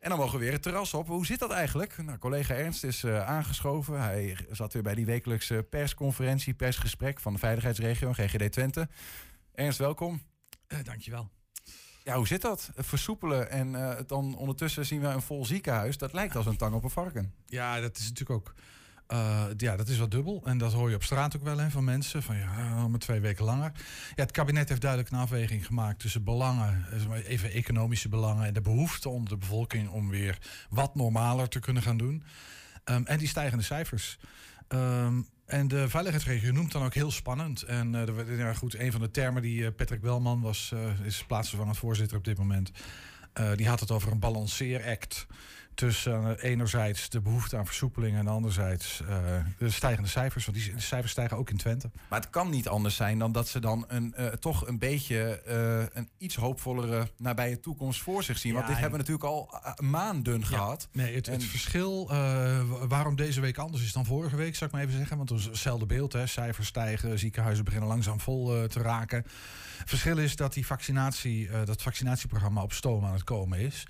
[0.04, 1.08] En dan mogen we weer het terras op.
[1.08, 1.98] Hoe zit dat eigenlijk?
[1.98, 4.02] Nou, collega Ernst is uh, aangeschoven.
[4.02, 8.88] Hij zat weer bij die wekelijkse persconferentie, persgesprek van de veiligheidsregio GGD Twente.
[9.54, 10.22] Ernst, welkom.
[10.68, 11.30] Uh, dankjewel.
[12.04, 12.72] Ja, hoe zit dat?
[12.76, 15.98] Versoepelen en uh, dan ondertussen zien we een vol ziekenhuis.
[15.98, 17.34] Dat lijkt als een tang op een varken.
[17.46, 18.54] Ja, dat is natuurlijk ook...
[19.08, 20.42] Uh, ja, dat is wat dubbel.
[20.46, 22.24] En dat hoor je op straat ook wel hè, van mensen.
[22.24, 23.72] Van ja, maar twee weken langer.
[24.16, 26.86] Ja, het kabinet heeft duidelijk een afweging gemaakt tussen belangen,
[27.24, 30.38] even economische belangen en de behoefte onder de bevolking om weer
[30.70, 32.24] wat normaler te kunnen gaan doen.
[32.86, 34.18] Um, en die stijgende cijfers.
[34.74, 37.62] Um, en de veiligheidsregio noemt dan ook heel spannend.
[37.62, 41.24] En uh, ja, goed, een van de termen die uh, Patrick Welman was, uh, is
[41.28, 42.72] plaatsvervangend voorzitter op dit moment.
[43.56, 45.28] die had het over een balanceeract.
[45.76, 49.18] Tussen eh, enerzijds de behoefte aan versoepeling en anderzijds eh,
[49.58, 50.46] de stijgende cijfers.
[50.46, 51.92] Want die cijfers stijgen ook in Twente.
[52.10, 55.42] Maar het kan niet anders zijn dan dat ze dan een, eh, toch een beetje
[55.94, 58.54] een iets hoopvollere nabije toekomst voor zich zien.
[58.54, 60.88] Want dit en- hebben we natuurlijk al maanden gehad.
[60.92, 64.76] Nee, het, het verschil wa- waarom deze week anders is dan vorige week, zou ik
[64.76, 65.18] maar even zeggen.
[65.18, 66.14] Want het is hetzelfde beeld.
[66.14, 66.28] Hè.
[66.28, 69.24] Cijfers stijgen, ziekenhuizen beginnen langzaam vol te raken.
[69.86, 73.86] verschil is dat die vaccinatie, dat vaccinatieprogramma op stoom aan het komen is.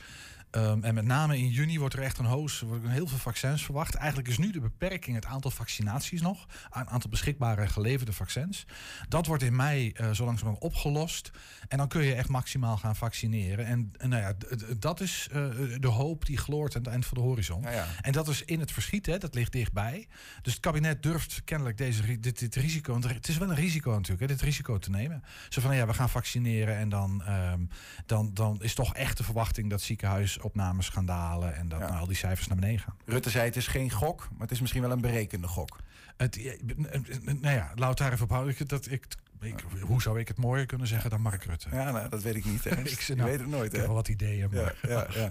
[0.53, 3.17] Ehm, en met name in juni wordt er echt een hoos, er worden heel veel
[3.17, 3.95] vaccins verwacht.
[3.95, 8.65] Eigenlijk is nu de beperking het aantal vaccinaties nog, een aantal beschikbare geleverde vaccins.
[9.07, 11.31] Dat wordt in mei eh, zo langzamerhand opgelost.
[11.67, 13.65] En dan kun je echt maximaal gaan vaccineren.
[13.65, 14.33] En, en nou ja,
[14.79, 15.45] dat is eh,
[15.79, 17.61] de hoop die gloort aan het eind van de horizon.
[17.61, 17.85] Ja, ja.
[18.01, 20.07] En dat is in het verschiet, hè, dat ligt dichtbij.
[20.41, 23.91] Dus het kabinet durft kennelijk deze, dit, dit risico, want het is wel een risico
[23.91, 25.23] natuurlijk, hè, dit risico te nemen.
[25.49, 27.65] Zo van, ja, we gaan vaccineren en dan, ehm,
[28.05, 30.42] dan, dan is toch echt de verwachting dat ziekenhuisopnames
[30.89, 31.88] gaan dalen en dat Ja.
[31.88, 32.97] nou, al die cijfers naar beneden gaan.
[33.06, 35.79] Rutte zei het is geen gok, maar het is misschien wel een berekende gok.
[36.17, 38.67] Het, ja, eh, eh, nou ja, laat daar even op houden.
[38.67, 39.06] Dat, ik,
[39.45, 41.67] ik, hoe zou ik het mooier kunnen zeggen dan Mark Rutte?
[41.71, 42.63] Ja, nou, dat weet ik niet.
[42.63, 42.69] Hè.
[42.93, 43.65] Ik nou, weet het nooit.
[43.65, 43.77] Ik Hè.
[43.77, 44.75] heb wel wat ideeën, maar...
[44.82, 45.29] ja, ja.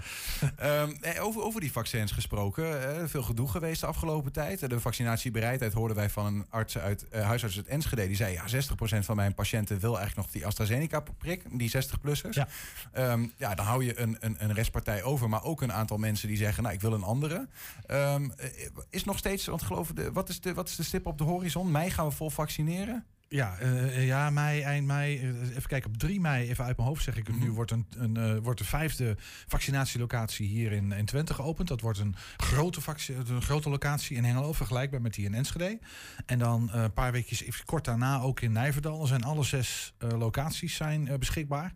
[0.56, 2.96] Ehm, eh, over, over die vaccins gesproken.
[3.00, 4.70] eh, veel gedoe geweest de afgelopen tijd.
[4.70, 8.06] De vaccinatiebereidheid hoorden wij van een arts uit, eh, huisarts uit Enschede.
[8.06, 11.42] Die zei, ja, 60% van mijn patiënten wil eigenlijk nog die AstraZeneca-prik.
[11.58, 12.34] Die 60-plussers.
[12.34, 12.48] Ja.
[12.94, 13.18] Ja.
[13.36, 15.28] ja, dan hou je een, een, een restpartij over.
[15.28, 17.48] Maar ook een aantal mensen die zeggen, nou, ik wil een andere.
[17.86, 18.48] Ehm, eh,
[18.90, 21.24] is nog steeds, want geloof de, wat, is de, wat is de stip op de
[21.24, 21.70] horizon?
[21.70, 23.04] Mei gaan we vol vaccineren?
[23.32, 25.18] Ja, eh, ja, mei, eind mei.
[25.18, 27.54] eh, even kijken, op 3 mei, even uit mijn hoofd zeg ik het nu, Mhm.
[27.54, 29.16] wordt, een, een, eh, wordt de vijfde
[29.46, 31.68] vaccinatielocatie hier in, in Twente geopend.
[31.68, 35.78] Dat wordt een grote, een grote locatie in Hengelo, vergelijkbaar met die in Enschede.
[36.26, 39.00] En dan een paar weekjes even kort daarna ook in Nijverdal.
[39.02, 41.72] Er zijn alle zes locaties zijn, beschikbaar.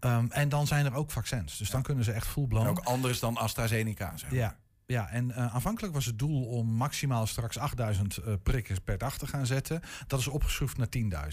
[0.00, 1.58] Ehm, en dan zijn er ook vaccins.
[1.58, 2.64] Dus dan kunnen ze echt full blown.
[2.64, 4.16] En ook anders dan AstraZeneca.
[4.16, 4.38] Zeg maar.
[4.38, 8.98] Ja, ja en eh, aanvankelijk was het doel om maximaal straks 8000 eh, prikken per
[8.98, 9.80] dag te gaan zetten.
[10.06, 10.88] Dat is opgeschroefd naar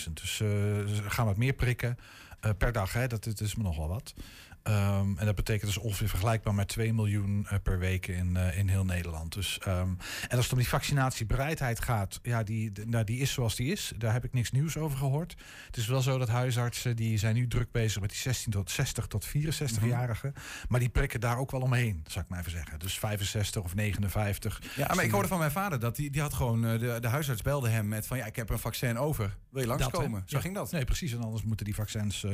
[0.05, 0.13] 10.000.
[0.13, 1.97] Dus ze gaan wat meer prikken
[2.41, 2.93] eh, per dag.
[2.93, 3.07] Hè.
[3.07, 4.13] Dat, dat is me nogal wat.
[4.63, 8.57] Ehm, en dat betekent dus ongeveer vergelijkbaar met 2 miljoen eh, per week in, eh,
[8.57, 9.33] in heel Nederland.
[9.33, 9.89] Dus, ehm,
[10.27, 13.91] en als het om die vaccinatiebereidheid gaat, ja, die, nou, die is zoals die is.
[13.97, 15.35] Daar heb ik niks nieuws over gehoord.
[15.65, 18.71] Het is wel zo dat huisartsen, die zijn nu druk bezig met die 16 tot
[18.71, 20.33] 60 tot 64-jarigen.
[20.67, 22.79] Maar die prikken daar ook wel omheen, zou ik maar even zeggen.
[22.79, 24.61] Dus 65 of 59.
[24.75, 27.07] Ja, maar ik hoorde van mijn vader dat die, die had gewoon, eh, de, de
[27.07, 29.37] huisarts belde hem met van ja, ik heb een vaccin over.
[29.49, 30.19] Wil je langskomen?
[30.19, 30.29] Dat?
[30.29, 30.41] Zo Ja.
[30.41, 30.71] ging dat.
[30.71, 31.13] Nee, precies.
[31.13, 32.25] En anders moeten die vaccins,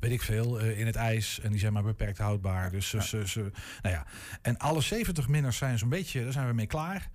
[0.00, 1.40] weet ik veel, in het ijs.
[1.40, 2.70] En die zijn maar beperkt houdbaar.
[2.70, 3.50] Dus ze, ze, ze-
[3.82, 4.06] nou ja.
[4.42, 7.08] En alle 70 minners zijn zo'n beetje, daar zijn we mee klaar.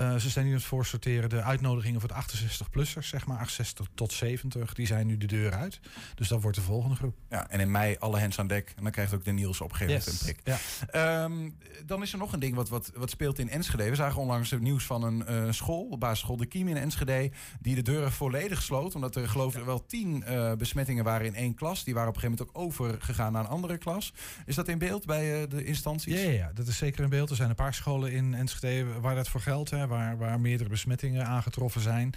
[0.00, 1.28] Eh, ze zijn nu aan het voorsorteren.
[1.28, 5.52] De uitnodigingen voor de 68-plussers, zeg maar 68 tot 70, die zijn nu de deur
[5.52, 5.80] uit.
[6.14, 7.14] Dus dat wordt de volgende groep.
[7.30, 8.72] Ja, en in mei alle hens aan dek.
[8.76, 10.40] En dan krijgt ook de Niels op een gegeven moment een prik.
[10.44, 10.58] Ja.
[10.90, 11.50] Ehm,
[11.86, 13.88] dan is er nog een ding wat, wat, wat speelt in Enschede.
[13.88, 17.74] We zagen onlangs het nieuws van een eh, school, basisschool De Kiem in Enschede, die
[17.74, 18.94] de deuren volledig sloot.
[18.94, 21.84] Omdat er geloof ik wel tien eh, besmettingen waren in één klas.
[21.84, 24.12] Die waren op een gegeven moment ook overgegaan naar een andere klas.
[24.46, 26.14] Is dat in beeld bij de instanties?
[26.14, 27.30] Ja, ja, ja, dat is zeker in beeld.
[27.30, 30.68] Er zijn een paar scholen in Enschede waar dat voor geldt, hè, waar, waar meerdere
[30.68, 32.14] besmettingen aangetroffen zijn.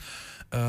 [0.50, 0.60] Eh,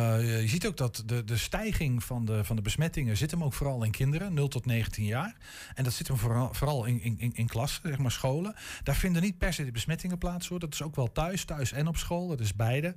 [0.41, 3.53] je ziet ook dat de, de stijging van de, van de besmettingen zit hem ook
[3.53, 5.37] vooral in kinderen, 0 tot 19 jaar.
[5.75, 8.55] En dat zit hem vooral, vooral in, in, in, in klassen, zeg maar scholen.
[8.83, 10.59] Daar vinden niet per se de besmettingen plaats hoor.
[10.59, 12.29] Dat is ook wel thuis, thuis en op school.
[12.29, 12.95] Dat is beide,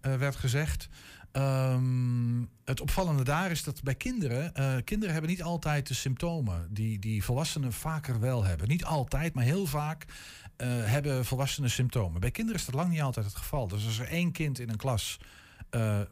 [0.00, 0.88] eh, werd gezegd.
[1.32, 6.68] Ehm, het opvallende daar is dat bij kinderen, eh, kinderen hebben niet altijd de symptomen
[6.70, 8.68] die, die volwassenen vaker wel hebben.
[8.68, 10.04] Niet altijd, maar heel vaak
[10.66, 12.20] hebben volwassenen symptomen.
[12.20, 13.68] Bij kinderen is dat lang niet altijd het geval.
[13.68, 15.18] Dus als er één kind in een klas
[15.70, 16.06] eh, eh,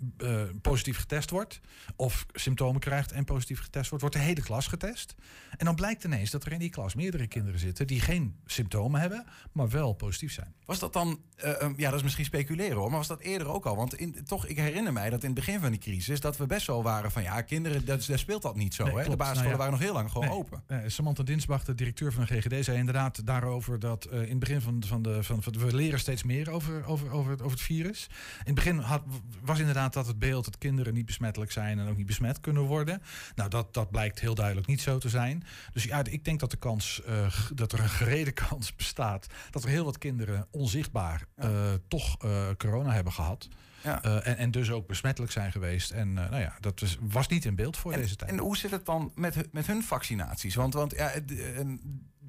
[0.62, 1.60] positief getest wordt,
[1.96, 5.14] of symptomen krijgt en positief getest wordt, wordt de hele klas getest.
[5.56, 9.00] En dan blijkt ineens dat er in die klas meerdere kinderen zitten die geen symptomen
[9.00, 10.54] hebben, maar wel positief zijn.
[10.66, 13.66] Was dat dan, eh, ja dat is misschien speculeren hoor, maar was dat eerder ook
[13.66, 13.76] al?
[13.76, 16.46] Want in, toch, ik herinner mij dat in het begin van die crisis, dat we
[16.46, 18.84] best wel waren van ja, kinderen, dat, daar speelt dat niet zo.
[18.84, 19.08] Nee, hè?
[19.08, 19.56] De basisscholen Nou ja.
[19.56, 20.36] waren nog heel lang gewoon Nee.
[20.36, 20.62] open.
[20.66, 24.60] Eh, Samantha Dinsbach, de directeur van de GGD, zei inderdaad daarover dat in het begin
[24.60, 27.66] van, van, de, van, van we leren steeds meer over, over, over, het- over het
[27.66, 28.06] virus.
[28.38, 29.02] In het begin had,
[29.46, 32.62] was inderdaad dat het beeld dat kinderen niet besmettelijk zijn en ook niet besmet kunnen
[32.62, 33.02] worden.
[33.34, 35.44] Nou, dat, dat blijkt heel duidelijk niet zo te zijn.
[35.72, 39.62] Dus ja, ik denk dat de kans, eh, dat er een gerede kans bestaat dat
[39.62, 43.48] er heel wat kinderen onzichtbaar eh, toch eh, corona hebben gehad.
[43.82, 44.02] Ja.
[44.02, 45.90] En, en dus ook besmettelijk zijn geweest.
[45.90, 48.30] En nou ja, dat is, was niet in beeld voor En, deze tijd.
[48.30, 50.54] en hoe zit het dan met, met hun vaccinaties?
[50.54, 51.12] Want, want ja,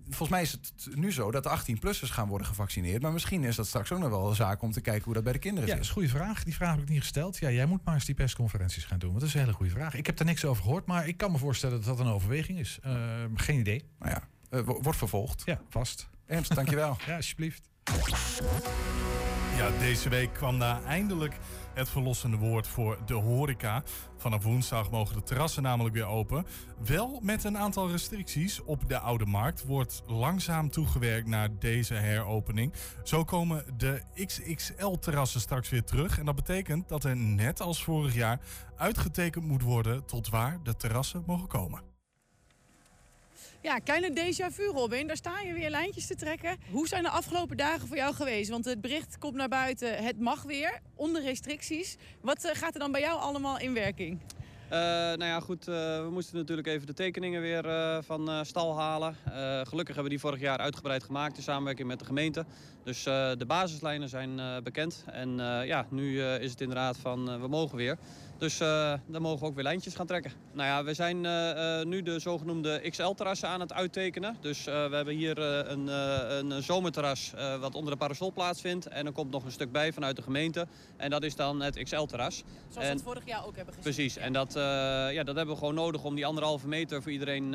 [0.09, 3.01] volgens mij is het nu zo dat de 18-plussers gaan worden gevaccineerd.
[3.01, 5.23] Maar misschien is dat straks ook nog wel een zaak om te kijken hoe dat
[5.23, 5.95] bij de kinderen Ja, dat zit.
[5.95, 6.43] is een goede vraag.
[6.43, 7.37] Die vraag heb ik niet gesteld.
[7.37, 9.09] Ja, jij moet maar eens die persconferenties gaan doen.
[9.09, 9.93] Want dat is een hele goede vraag.
[9.95, 12.59] Ik heb daar niks over gehoord, maar ik kan me voorstellen dat dat een overweging
[12.59, 12.79] is.
[12.81, 12.93] Eh,
[13.35, 13.83] geen idee.
[13.99, 15.41] Nou ja, eh, wo- wordt vervolgd.
[15.45, 16.09] Ja, vast.
[16.25, 16.97] Ernst, dankjewel.
[17.07, 17.69] Ja, alsjeblieft.
[19.57, 21.35] Ja, deze week kwam daar eindelijk
[21.77, 23.83] het verlossende woord voor de horeca.
[24.17, 26.45] Vanaf woensdag mogen de terrassen namelijk weer open.
[26.85, 28.63] Wel met een aantal restricties.
[28.63, 32.73] Op de Oude Markt wordt langzaam toegewerkt naar deze heropening.
[33.03, 36.19] Zo komen de XXL-terrassen straks weer terug.
[36.19, 38.39] En dat betekent dat er net als vorig jaar
[38.75, 41.96] uitgetekend moet worden tot waar de terrassen mogen komen.
[43.67, 45.07] Ja, kleine déjà vu, Robin.
[45.07, 46.57] Daar sta je weer lijntjes te trekken.
[46.71, 48.49] Hoe zijn de afgelopen dagen voor jou geweest?
[48.49, 51.97] Want het bericht komt naar buiten, het mag weer, onder restricties.
[52.21, 54.19] Wat eh, gaat er dan bij jou allemaal in werking?
[54.65, 57.63] Uh, nou ja, goed, uh, we moesten natuurlijk even de tekeningen weer
[58.03, 59.15] van stal halen.
[59.63, 62.45] gelukkig hebben we die vorig jaar uitgebreid gemaakt in samenwerking met de gemeente.
[62.83, 65.03] Dus de basislijnen zijn bekend.
[65.11, 67.97] En ja, nu is het inderdaad van we mogen weer.
[68.37, 70.31] Dus uh, dan mogen we ook weer lijntjes gaan trekken.
[70.53, 74.37] Nou ja, we zijn uh, nu de zogenoemde XL-terrassen aan het uittekenen.
[74.41, 78.87] Dus we hebben hier een, een zomerterras wat onder de parasol plaatsvindt.
[78.87, 80.67] En er komt nog een stuk bij vanuit de gemeente.
[80.97, 82.43] En dat is dan het XL-terras.
[82.69, 83.93] Zoals we het vorig jaar ook hebben gezien.
[83.93, 84.17] Precies.
[84.17, 87.51] En dat, ja, dat hebben we gewoon nodig om die anderhalve meter voor iedereen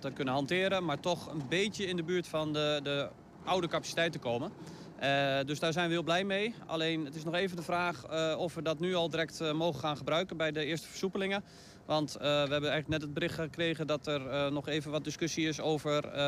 [0.00, 0.84] te kunnen hanteren.
[0.84, 3.08] Maar toch een beetje in de buurt van de, de
[3.44, 4.52] oude capaciteit te komen.
[5.02, 6.54] Uh, dus daar zijn we heel blij mee.
[6.66, 9.52] Alleen het is nog even de vraag uh, of we dat nu al direct uh,
[9.52, 11.44] mogen gaan gebruiken bij de eerste versoepelingen.
[11.86, 15.60] Want we hebben eigenlijk net het bericht gekregen dat er nog even wat discussie is
[15.60, 16.18] over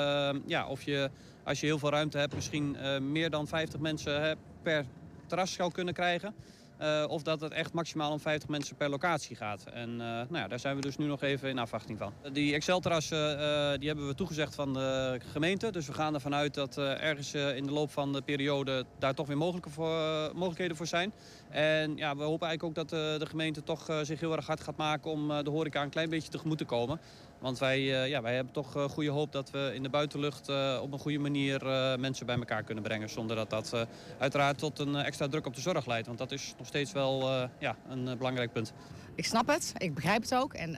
[0.47, 1.11] ja, of je
[1.45, 2.77] als je heel veel ruimte hebt misschien
[3.11, 4.85] meer dan 50 mensen per
[5.27, 6.35] terras zou kunnen krijgen.
[6.83, 9.65] Uh, of dat het echt maximaal om 50 mensen per locatie gaat.
[9.73, 12.13] En uh, nou ja, daar zijn we dus nu nog even in afwachting van.
[12.33, 15.73] Die Excel-terrassen uh, die hebben we toegezegd van de gemeente.
[15.73, 19.27] Dus we gaan ervan uit dat ergens in de loop van de periode daar toch
[19.27, 21.13] weer voor, mogelijkheden voor zijn.
[21.51, 24.77] En ja, we hopen eigenlijk ook dat de gemeente toch zich heel erg hard gaat
[24.77, 27.01] maken om de horeca een klein beetje tegemoet te komen.
[27.39, 30.49] Want wij, uh, ja, wij hebben toch uh, goede hoop dat we in de buitenlucht
[30.49, 31.65] uh, op een goede manier
[31.99, 33.11] mensen bij elkaar kunnen brengen.
[33.11, 33.87] Zonder dat dat
[34.19, 36.07] uiteraard tot een extra druk op de zorg leidt.
[36.07, 38.73] Want dat is nog steeds wel ja, een belangrijk punt.
[39.15, 40.55] Ik snap het, ik begrijp het ook.
[40.55, 40.73] En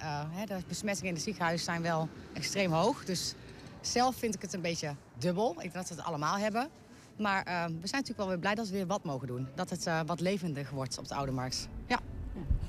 [0.47, 3.05] de besmettingen in het ziekenhuis zijn wel extreem hoog.
[3.05, 3.35] Dus
[3.81, 5.51] zelf vind ik het een beetje dubbel.
[5.51, 6.69] Ik denk dat we het allemaal hebben.
[7.17, 9.49] Maar we zijn natuurlijk wel weer blij dat we weer wat mogen doen.
[9.55, 11.69] Dat het wat levendig wordt op de Oude Markt.
[11.87, 11.99] Ja.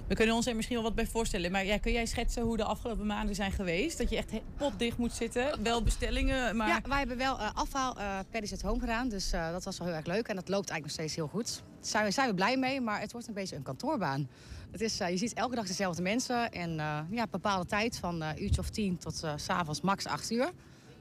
[0.09, 1.51] We kunnen ons er misschien wel wat bij voorstellen.
[1.51, 3.97] Maar kun jij schetsen hoe de afgelopen maanden zijn geweest?
[3.97, 5.63] Dat je echt potdicht moet zitten.
[5.63, 6.67] Wel bestellingen, maar...
[6.67, 9.09] Ja, wij hebben wel uh, afhaal uh, Paddy's at Home gedaan.
[9.09, 10.27] Dus uh, dat was wel heel erg leuk.
[10.27, 11.55] En dat loopt eigenlijk nog steeds heel goed.
[11.55, 14.29] Daar zijn we, zijn we blij mee, maar het wordt een beetje een kantoorbaan.
[14.71, 16.51] Het is, je ziet elke dag dezelfde mensen.
[16.51, 16.75] En
[17.09, 20.51] ja, bepaalde tijd van een uurtje of tien tot s s'avonds max acht uur.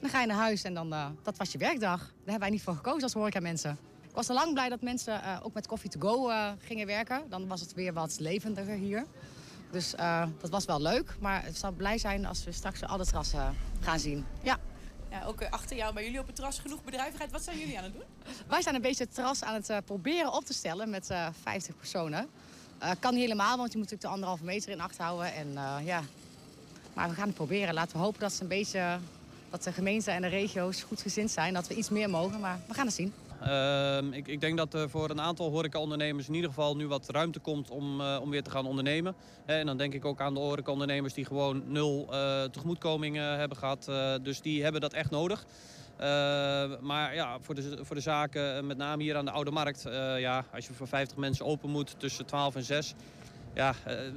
[0.01, 1.99] Dan ga je naar huis en dan, dat was je werkdag.
[1.99, 3.79] Daar hebben wij niet voor gekozen als horeca mensen.
[4.19, 6.87] Ik was al lang blij dat mensen uh, ook met Coffee to Go uh, gingen
[6.87, 7.23] werken.
[7.29, 9.07] Dan was het weer wat levendiger hier.
[9.71, 11.17] Dus uh, dat was wel leuk.
[11.21, 14.27] Maar het zal blij zijn als we straks alle terrassen gaan zien.
[14.43, 14.59] Ja.
[15.11, 17.31] Ja, ook achter jou, bij jullie op het terras genoeg bedrijvigheid.
[17.33, 18.03] Wat zijn jullie aan het doen?
[18.47, 21.07] Wij zijn een beetje het terras aan het proberen op te stellen met
[21.43, 22.29] 50 personen.
[22.99, 25.35] kan niet helemaal, want je moet natuurlijk de anderhalve meter in acht houden.
[25.35, 25.53] En,
[25.85, 26.03] ja.
[26.95, 27.75] Maar we gaan het proberen.
[27.75, 28.99] Laten we hopen dat, ze een beetje,
[29.51, 31.55] dat de gemeente en de regio's goed gezind zijn.
[31.55, 33.13] Dat we iets meer mogen, maar we gaan het zien.
[33.47, 37.09] Uh, ik, ik, denk dat er voor een aantal horecaondernemers in ieder geval nu wat
[37.11, 39.15] ruimte komt om, uh, om weer te gaan ondernemen.
[39.45, 43.91] en dan denk ik ook aan de horecaondernemers die gewoon nul uh, tegemoetkomingen hebben gehad.
[44.23, 45.45] Dus die hebben dat echt nodig.
[46.81, 49.83] maar ja, voor de, voor de zaken, met name hier aan de Oude Markt,
[50.19, 52.95] ja, als je voor 50 mensen open moet tussen 12 en 6.
[53.55, 53.75] Ja,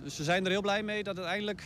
[0.08, 1.64] ze zijn er heel blij mee dat het eindelijk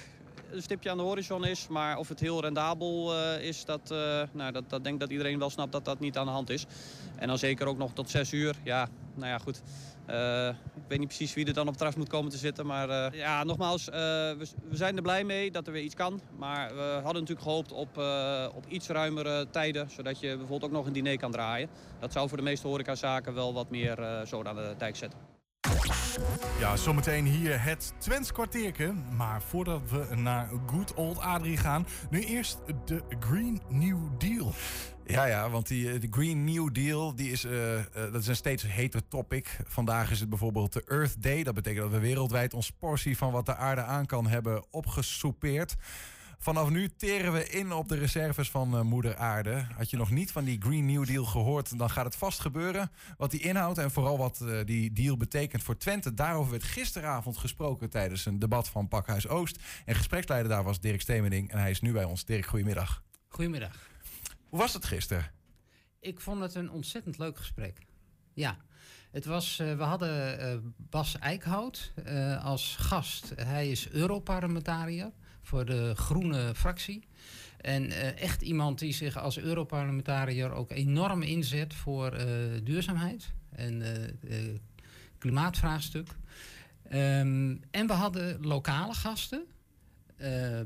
[0.56, 1.68] een stipje aan de horizon is.
[1.68, 5.40] Maar of het heel rendabel uh, is, dat, uh, nou, dat, dat denk dat iedereen
[5.40, 6.66] wel snapt dat dat niet aan de hand is.
[7.16, 8.56] En dan zeker ook nog tot zes uur.
[8.64, 9.62] Ja, nou ja, goed.
[10.10, 12.66] Uh, ik weet niet precies wie er dan op terras moet komen te zitten.
[12.66, 16.22] Maar ja, nogmaals, we, zijn er blij mee dat er weer iets kan.
[16.38, 17.98] Maar we hadden natuurlijk gehoopt op,
[18.56, 19.90] op iets ruimere tijden.
[19.90, 21.70] Zodat je bijvoorbeeld ook nog een diner kan draaien.
[22.00, 25.35] Dat zou voor de meeste horecazaken wel wat meer zo aan de dijk zetten.
[26.60, 28.94] Ja, zometeen hier het Twents kwartierke.
[29.18, 34.54] Maar voordat we naar Good Old Adrie gaan, nu eerst de Green New Deal.
[35.06, 38.36] Ja, ja, want die de Green New Deal, die is, uh, uh, dat is een
[38.36, 39.60] steeds heter topic.
[39.68, 41.44] Vandaag is het bijvoorbeeld de Earth Day.
[41.44, 45.76] Dat betekent dat we wereldwijd ons portie van wat de aarde aan kan hebben opgesoupeerd.
[46.38, 49.68] Vanaf nu teren we in op de reserves van uh, Moeder Aarde.
[49.76, 52.92] Had je nog niet van die Green New Deal gehoord, dan gaat het vast gebeuren.
[53.18, 56.14] Wat die inhoudt en vooral wat uh, die deal betekent voor Twente.
[56.14, 59.60] Daarover werd gisteravond gesproken tijdens een debat van Pakhuis Oost.
[59.86, 62.26] En gespreksleider daar was Dirk Stemening en hij is nu bij ons.
[62.26, 63.04] Dirk, goedemiddag.
[63.28, 63.90] Goedemiddag.
[64.50, 65.32] Hoe was het gisteren?
[66.00, 67.80] Ik vond het een ontzettend leuk gesprek.
[68.34, 68.58] Ja.
[69.12, 73.34] Het was, uh, we hadden uh, Bas Eickhout uh, als gast.
[73.36, 75.12] Hij is Europarlementariër
[75.46, 77.04] voor de groene fractie.
[77.58, 82.26] En eh, echt iemand die zich als Europarlementariër ook enorm inzet voor eh,
[82.64, 84.40] duurzaamheid en eh,
[85.18, 86.08] klimaatvraagstuk.
[86.90, 89.46] Ehm, en we hadden lokale gasten,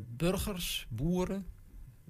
[0.07, 1.45] burgers, boeren.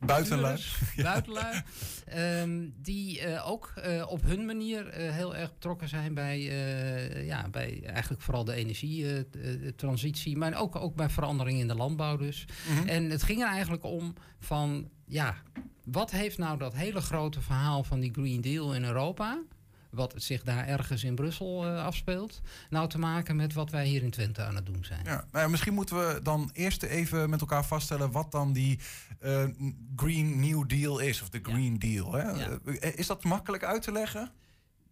[0.06, 0.60] Buitenlui.
[1.04, 1.62] buitenlui
[2.06, 6.39] ehm, die eh, ook eh, op hun manier eh, heel erg betrokken zijn bij,
[7.26, 12.45] ja, bij eigenlijk vooral de energietransitie, maar ook, ook bij verandering in de landbouw dus.
[12.70, 12.88] Mhm.
[12.88, 15.36] En het ging er eigenlijk om van, ja,
[15.84, 19.41] wat heeft nou dat hele grote verhaal van die Green Deal in Europa,
[19.90, 24.04] wat zich daar ergens in Brussel eh, afspeelt, nou te maken met wat wij hier
[24.04, 25.04] in Twente aan het doen zijn.
[25.04, 28.80] Ja, nou ja, misschien moeten we dan eerst even met elkaar vaststellen wat dan die
[29.20, 29.46] eh,
[29.96, 32.14] Green New Deal is, of de Green Deal.
[32.14, 32.22] Hè?
[32.22, 32.60] Ja.
[32.66, 34.32] Eh, Is dat makkelijk uit te leggen?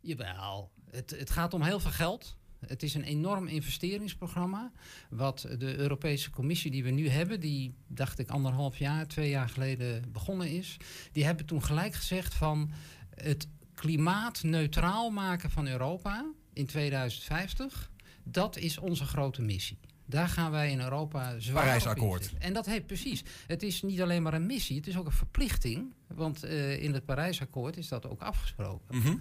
[0.02, 2.38] Jawel, het, het gaat om heel veel geld.
[2.66, 4.72] Het is een enorm investeringsprogramma.
[5.10, 9.50] Wat de Europese Commissie die we nu hebben, die dacht ik anderhalf jaar, twee jaar
[9.50, 10.78] geleden begonnen is.
[11.12, 12.72] Die hebben toen gelijk gezegd van
[13.16, 17.92] het klimaatneutraal maken van Europa in 2050.
[18.24, 19.78] Dat is onze grote missie.
[20.06, 22.32] Daar gaan wij in Europa zwaar Parijsakkoord.
[22.40, 23.24] En dat heeft precies.
[23.48, 25.94] Het is niet alleen maar een missie, het is ook een verplichting.
[26.08, 28.98] Want eh, in het Parijsakkoord is dat ook afgesproken.
[28.98, 29.16] Mhm.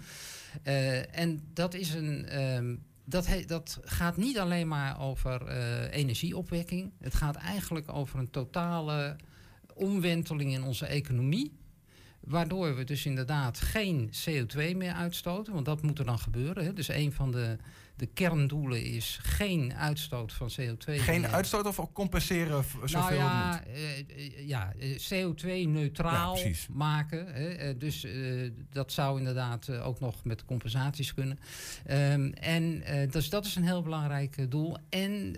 [0.63, 2.25] Eh, en dat is een.
[2.25, 6.91] ehm, dat, he- dat gaat niet alleen maar over eh, energieopwekking.
[6.99, 9.15] Het gaat eigenlijk over een totale
[9.73, 11.57] omwenteling in onze economie.
[12.27, 15.53] Waardoor we dus inderdaad geen CO2 meer uitstoten.
[15.53, 16.65] Want dat moet er dan gebeuren.
[16.65, 16.73] Hè.
[16.73, 17.57] Dus een van de,
[17.95, 20.93] de kerndoelen is geen uitstoot van CO2.
[20.93, 21.29] Geen meer.
[21.29, 23.75] uitstoot of compenseren zoveel Nou ja, moet?
[23.75, 27.33] eh, eh, ja eh, CO2-neutraal Ja, maken.
[27.33, 28.07] Hè, eh, dus
[28.71, 31.39] dat zou inderdaad ook nog met compensaties kunnen.
[31.85, 34.77] Ehm, en dus dat is een heel belangrijk doel.
[34.89, 35.35] En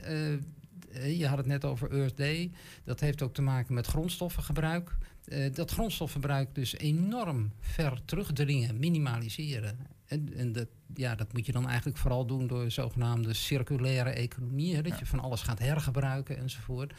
[1.17, 2.51] je had het net over Earth Day.
[2.83, 4.97] Dat heeft ook te maken met grondstoffengebruik.
[5.25, 9.77] Eh, dat grondstoffengebruik dus enorm ver terugdringen, minimaliseren.
[10.05, 14.75] En, en dat, ja, dat moet je dan eigenlijk vooral doen door zogenaamde circulaire economie.
[14.75, 16.93] Hè, dat je van alles gaat hergebruiken enzovoort.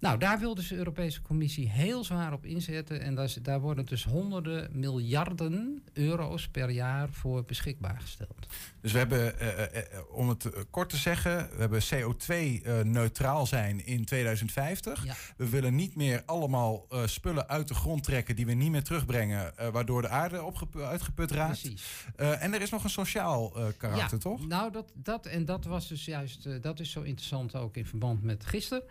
[0.00, 3.00] Nou, daar wil dus de Europese Commissie heel zwaar op inzetten.
[3.00, 8.46] En daar, daar worden dus honderden miljarden euro's per jaar voor beschikbaar gesteld.
[8.80, 13.86] Dus we hebben, eh, eh, eh, om het kort te zeggen, we hebben CO2-neutraal zijn
[13.86, 15.04] in 2050.
[15.04, 15.14] Ja.
[15.36, 19.52] We willen niet meer allemaal spullen uit de grond trekken die we niet meer terugbrengen,
[19.72, 21.60] waardoor de aarde uitgeput raakt.
[21.60, 22.06] Precies.
[22.16, 24.46] En er is nog een sociaal karakter, ja, toch?
[24.46, 28.22] Nou, dat, dat, en dat was dus juist, dat is zo interessant ook in verband
[28.22, 28.82] met gisteren.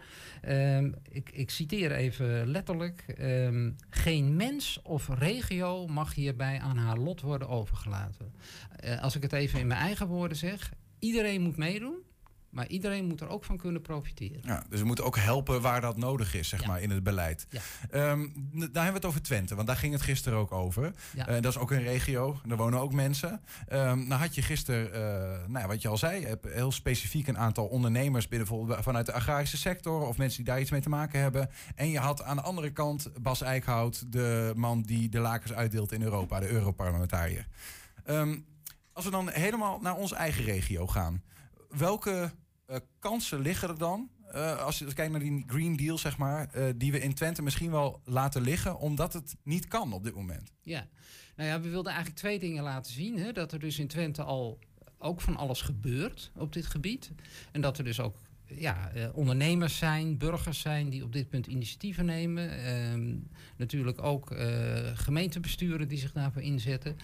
[0.42, 3.04] Ehm, ik, ik citeer even letterlijk.
[3.08, 8.34] ehm, geen mens of regio mag hierbij aan haar lot worden overgelaten.
[8.80, 10.72] Eh, als ik het even in mijn eigen woorden zeg.
[11.00, 11.96] Iedereen moet meedoen,
[12.50, 14.42] maar iedereen moet er ook van kunnen profiteren.
[14.46, 17.48] Ja, dus we moeten ook helpen waar dat nodig is, zeg maar, in het beleid.
[17.50, 17.60] Ja.
[17.90, 20.94] Ehm, daar hebben we het over Twente, want daar ging het gisteren ook over.
[21.16, 21.28] Ja.
[21.28, 23.42] Eh, dat is ook een regio, daar wonen ook mensen.
[23.68, 27.66] Ehm, nou had je gisteren, eh, nou wat je al zei, heel specifiek een aantal
[27.66, 31.20] ondernemers binnen bijvoorbeeld vanuit de agrarische sector of mensen die daar iets mee te maken
[31.20, 31.50] hebben.
[31.76, 35.92] En je had aan de andere kant Bas Eickhout, de man die de lakens uitdeelt
[35.92, 37.48] in Europa, de Europarlementariër.
[38.04, 38.38] Ehm,
[39.00, 41.24] als we dan helemaal naar onze eigen regio gaan,
[41.70, 42.32] welke
[42.66, 44.10] eh, kansen liggen er dan?
[44.32, 47.42] eh, als je kijkt naar die Green Deal, zeg maar, eh, die we in Twente
[47.42, 50.54] misschien wel laten liggen, omdat het niet kan op dit moment.
[50.62, 50.88] Ja,
[51.36, 53.18] nou ja, we wilden eigenlijk twee dingen laten zien.
[53.18, 53.32] Hè?
[53.32, 54.60] Dat er dus in Twente al
[54.98, 57.12] ook van alles gebeurt op dit gebied.
[57.52, 58.16] En dat er dus ook
[58.56, 62.64] ja, eh, ondernemers zijn, burgers zijn die op dit punt initiatieven nemen.
[62.66, 63.16] Ehm,
[63.58, 64.48] natuurlijk ook eh,
[64.94, 66.98] gemeentebesturen die zich daarvoor inzetten.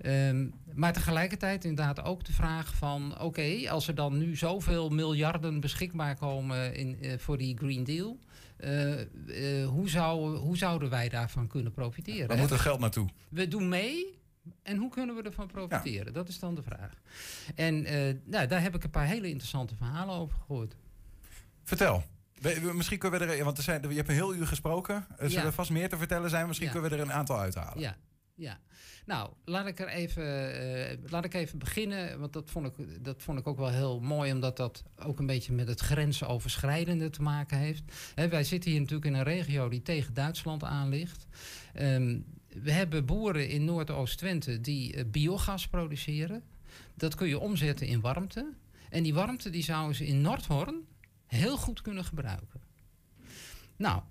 [0.00, 3.20] Ehm, maar tegelijkertijd inderdaad ook de vraag van...
[3.20, 8.18] oké, als er dan nu zoveel miljarden beschikbaar komen in, eh, voor die Green Deal...
[8.56, 12.28] eh, eh, hoe, zou, hoe zouden wij daarvan kunnen profiteren?
[12.28, 13.08] Waar moet het geld naartoe?
[13.28, 14.18] We doen mee.
[14.62, 16.12] En hoe kunnen we ervan profiteren?
[16.12, 16.92] Dat is dan de vraag.
[17.54, 17.82] En
[18.24, 20.76] nou, daar heb ik een paar hele interessante verhalen over gehoord.
[21.64, 22.04] Vertel.
[22.74, 24.94] Misschien kunnen we er, want er zijn, je hebt een heel uur gesproken.
[24.94, 25.44] Er zullen Ja.
[25.44, 26.46] er vast meer te vertellen zijn.
[26.46, 26.72] Misschien Ja.
[26.72, 27.80] kunnen we er een aantal uithalen.
[27.80, 27.96] Ja,
[28.34, 28.58] ja.
[29.06, 32.20] Nou, laat ik er even, eh, laat ik even beginnen.
[32.20, 35.26] Want dat vond, ik, dat vond ik ook wel heel mooi, omdat dat ook een
[35.26, 37.82] beetje met het grensoverschrijdende te maken heeft.
[38.14, 41.26] Wij zitten hier natuurlijk in een regio die tegen Duitsland aan ligt.
[41.74, 46.42] Ehm, we hebben boeren in Noordoost-Twente die eh, biogas produceren.
[46.94, 48.52] Dat kun je omzetten in warmte.
[48.90, 50.74] En die warmte die zouden ze in Noordhoorn
[51.30, 52.60] heel goed kunnen gebruiken.
[53.76, 54.02] Nou,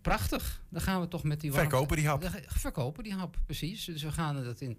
[0.00, 0.62] prachtig.
[0.68, 1.70] Dan gaan we toch met die warmte...
[1.70, 2.30] Verkopen die hap.
[2.46, 3.84] Verkopen die hap, precies.
[3.84, 4.78] Dus we gaan er dat in.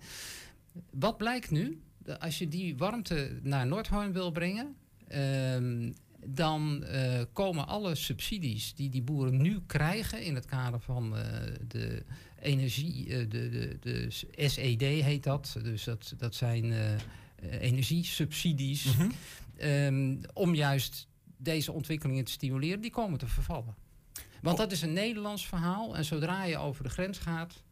[0.91, 1.81] Wat blijkt nu?
[2.19, 4.75] Als je die warmte naar Noordhoorn wil brengen...
[5.07, 5.91] ehm,
[6.25, 11.23] dan eh, komen alle subsidies die die boeren nu krijgen in het kader van eh,
[11.67, 12.03] de
[12.39, 14.07] energie, eh, de, de, de
[14.47, 15.55] SED heet dat.
[15.63, 16.73] Dus dat, dat zijn
[17.41, 18.87] energiesubsidies.
[19.57, 21.07] Ehm, om juist
[21.39, 23.75] deze ontwikkelingen te stimuleren, die komen te vervallen.
[24.41, 25.95] Want dat is een Nederlands verhaal.
[25.95, 27.63] En zodra je over de grens gaat,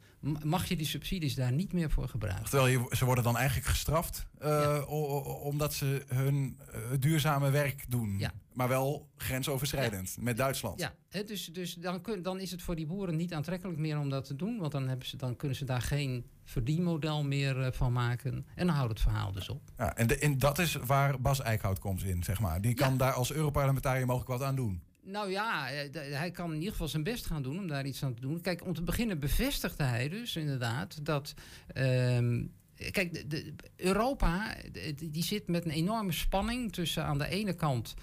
[0.44, 2.50] mag je die subsidies daar niet meer voor gebruiken.
[2.50, 4.84] Terwijl je, ze worden dan eigenlijk gestraft eh,
[5.44, 8.22] omdat ze hun eh, duurzame werk doen.
[8.54, 10.80] Maar wel grensoverschrijdend met Duitsland.
[10.80, 14.10] Ja, dus, dus dan, kun, dan is het voor die boeren niet aantrekkelijk meer om
[14.10, 14.58] dat te doen.
[14.58, 18.46] Want dan, hebben ze, dan kunnen ze daar geen verdienmodel meer eh, van maken.
[18.56, 19.62] En dan houdt het verhaal dus op.
[19.78, 22.62] Ja, en, de, en dat is waar Bas Eickhout komt in, zeg maar.
[22.62, 24.82] Die kan daar als Europarlementariër mogelijk wat aan doen.
[25.04, 28.04] Nou ja, eh, hij kan in ieder geval zijn best gaan doen om daar iets
[28.04, 28.42] aan te doen.
[28.42, 31.34] Kijk, om te beginnen bevestigde hij dus inderdaad dat.
[31.74, 32.46] ehm,
[32.92, 34.56] kijk, de, de- Europa
[34.96, 37.94] die zit met een enorme spanning tussen aan de ene kant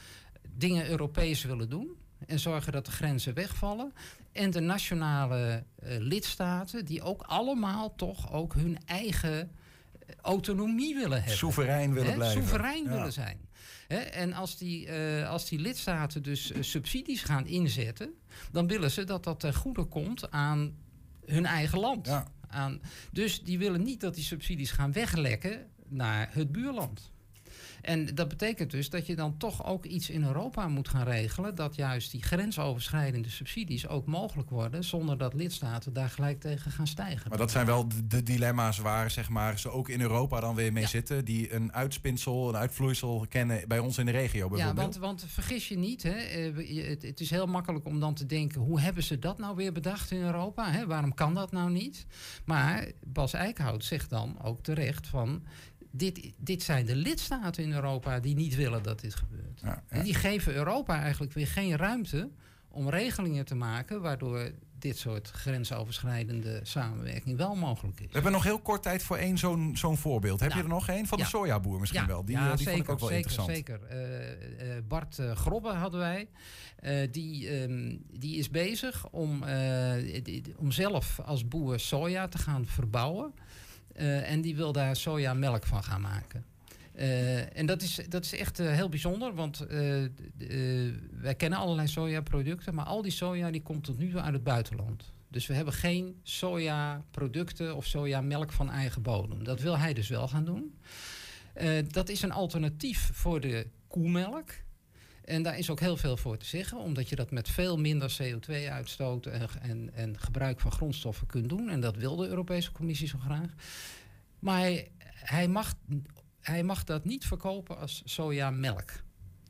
[0.56, 1.96] dingen Europees willen doen
[2.26, 3.92] en zorgen dat de grenzen wegvallen.
[4.32, 11.18] En de nationale eh, lidstaten die ook allemaal toch ook hun eigen eh, autonomie willen
[11.18, 11.36] hebben.
[11.36, 12.42] Soeverein willen blijven.
[12.42, 12.90] Soeverein Ja.
[12.90, 13.38] willen zijn.
[14.12, 18.10] En als die, eh, als die lidstaten dus subsidies gaan inzetten,
[18.52, 20.76] dan willen ze dat dat ten goede komt aan
[21.26, 22.22] hun eigen land.
[22.48, 22.80] Aan,
[23.12, 27.12] dus die willen niet dat die subsidies gaan weglekken naar het buurland.
[27.84, 31.54] En dat betekent dus dat je dan toch ook iets in Europa moet gaan regelen.
[31.54, 34.84] Dat juist die grensoverschrijdende subsidies ook mogelijk worden.
[34.84, 37.28] zonder dat lidstaten daar gelijk tegen gaan stijgen.
[37.28, 40.72] Maar dat zijn wel de, dilemma's waar zeg maar, ze ook in Europa dan weer
[40.72, 41.24] mee zitten.
[41.24, 44.96] Die een uitspinsel, een uitvloeisel kennen bij ons in de regio Ja, bijvoorbeeld.
[44.96, 48.60] want, want vergis je niet, hè, eh, het is heel makkelijk om dan te denken...
[48.60, 50.70] hoe hebben ze dat nou weer bedacht in Europa?
[50.70, 50.86] Hè?
[50.86, 52.06] Waarom kan dat nou niet?
[52.44, 55.42] Maar Bas Eickhout zegt dan ook terecht van...
[55.96, 59.62] Dit, dit zijn de lidstaten in Europa die niet willen dat dit gebeurt.
[59.88, 62.30] En die geven Europa eigenlijk weer geen ruimte
[62.68, 64.00] om regelingen te maken...
[64.00, 68.06] waardoor dit soort grensoverschrijdende samenwerking wel mogelijk is.
[68.06, 70.40] We hebben nog heel kort tijd voor één zo'n zo'n voorbeeld.
[70.40, 71.06] Heb je er nog één?
[71.06, 71.30] Van de Ja.
[71.30, 72.24] sojaboer misschien wel.
[72.24, 73.56] Die, ja, eh, die zeker, vond ik ook wel zeker, interessant.
[73.56, 73.82] Zeker.
[73.88, 76.28] Eh, eh, Bart eh, Grobbe hadden wij.
[77.10, 79.44] Die, ehm, die is bezig om,
[80.22, 83.32] die- om zelf als boer soja te gaan verbouwen.
[83.94, 86.44] Eh, en die wil daar sojamelk van gaan maken.
[86.92, 89.66] Eh, en dat is, dat is echt eh, heel bijzonder, want
[91.20, 94.44] wij kennen allerlei sojaproducten, maar al die soja die komt tot nu toe uit het
[94.44, 95.12] buitenland.
[95.28, 99.44] Dus we hebben geen sojaproducten of sojamelk van eigen bodem.
[99.44, 100.78] Dat wil hij dus wel gaan doen.
[101.88, 104.50] Dat is een alternatief voor de koemelk.
[105.24, 108.16] En daar is ook heel veel voor te zeggen, omdat je dat met veel minder
[108.22, 111.68] CO2-uitstoot en, en, en gebruik van grondstoffen kunt doen.
[111.68, 113.50] En dat wil de Europese Commissie zo graag.
[114.38, 115.74] Maar hij, hij, mag,
[116.40, 118.92] hij mag dat niet verkopen als sojamelk.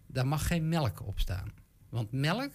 [0.06, 1.52] Daar mag geen melk op staan.
[1.88, 2.54] Want melk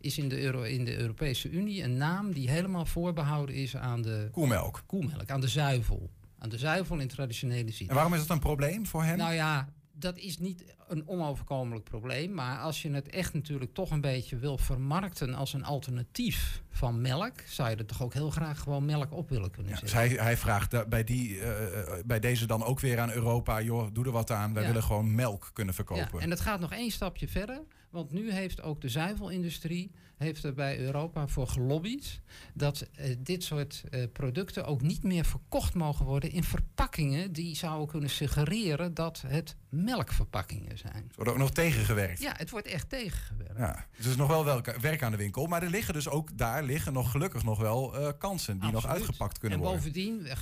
[0.00, 4.02] is in de, Euro, in de Europese Unie een naam die helemaal voorbehouden is aan
[4.02, 4.82] de koemelk.
[4.86, 6.10] koemelk aan de zuivel.
[6.38, 7.88] Aan de zuivel in traditionele zin.
[7.88, 9.16] En waarom is dat een probleem voor hem?
[9.16, 9.68] Nou ja,
[9.98, 12.32] dat is niet een onoverkomelijk probleem.
[12.34, 17.00] Maar als je het echt natuurlijk toch een beetje wil vermarkten als een alternatief van
[17.00, 19.98] melk, zou je er toch ook heel graag gewoon melk op willen kunnen Dus zetten.
[20.16, 23.60] hij, hij vraagt bij, die, eh, eh, bij deze dan ook weer aan Europa...
[23.60, 24.52] joh, doe er wat aan.
[24.52, 24.68] Wij Ja.
[24.68, 26.08] willen gewoon melk kunnen verkopen.
[26.12, 27.60] Ja, en dat gaat nog één stapje verder.
[27.90, 32.20] Want nu heeft ook de zuivelindustrie heeft er bij Europa voor gelobbyd
[32.54, 37.56] dat eh, dit soort eh, producten ook niet meer verkocht mogen worden in verpakkingen die
[37.56, 41.10] zouden kunnen suggereren dat het melkverpakkingen zijn.
[41.14, 42.20] Wordt ook nog tegengewerkt.
[42.20, 43.58] Ja, het wordt echt tegengewerkt.
[43.58, 45.46] Ja, dus er is nog wel werk aan de winkel.
[45.46, 48.86] Maar er liggen dus ook daar liggen nog gelukkig nog wel eh, kansen die nog
[48.86, 49.82] uitgepakt kunnen en worden.
[49.82, 50.40] bovendien eh,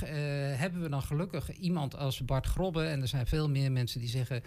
[0.59, 2.85] hebben we dan gelukkig iemand als Bart Grobbe.
[2.85, 4.43] En er zijn veel meer mensen die zeggen.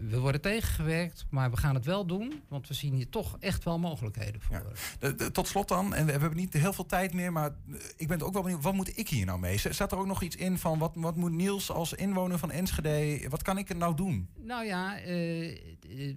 [0.00, 2.42] We worden tegengewerkt, maar we gaan het wel doen.
[2.48, 4.72] Want we zien hier toch echt wel mogelijkheden voor.
[5.32, 8.22] Tot slot dan, en we hebben niet heel veel tijd meer, maar eh, ik ben
[8.22, 9.58] ook wel benieuwd, wat moet ik hier nou mee?
[9.58, 13.28] Staat er ook nog iets in van, wat, wat moet Niels als inwoner van Enschede,
[13.28, 14.28] wat kan ik er nou doen?
[14.38, 15.56] Nou ja, eh, eh,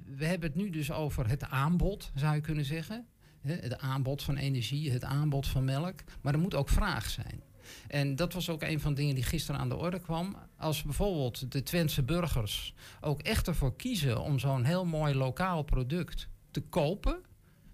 [0.06, 3.06] we hebben het nu dus over het aanbod, zou je kunnen zeggen.
[3.42, 6.00] Het aanbod van energie, het aanbod van melk.
[6.22, 7.42] Maar er moet ook vraag zijn.
[7.88, 10.36] En dat was ook een van de dingen die gisteren aan de orde kwam.
[10.58, 16.28] Als bijvoorbeeld de Twentse burgers ook echt ervoor kiezen om zo'n heel mooi lokaal product
[16.52, 17.20] te kopen,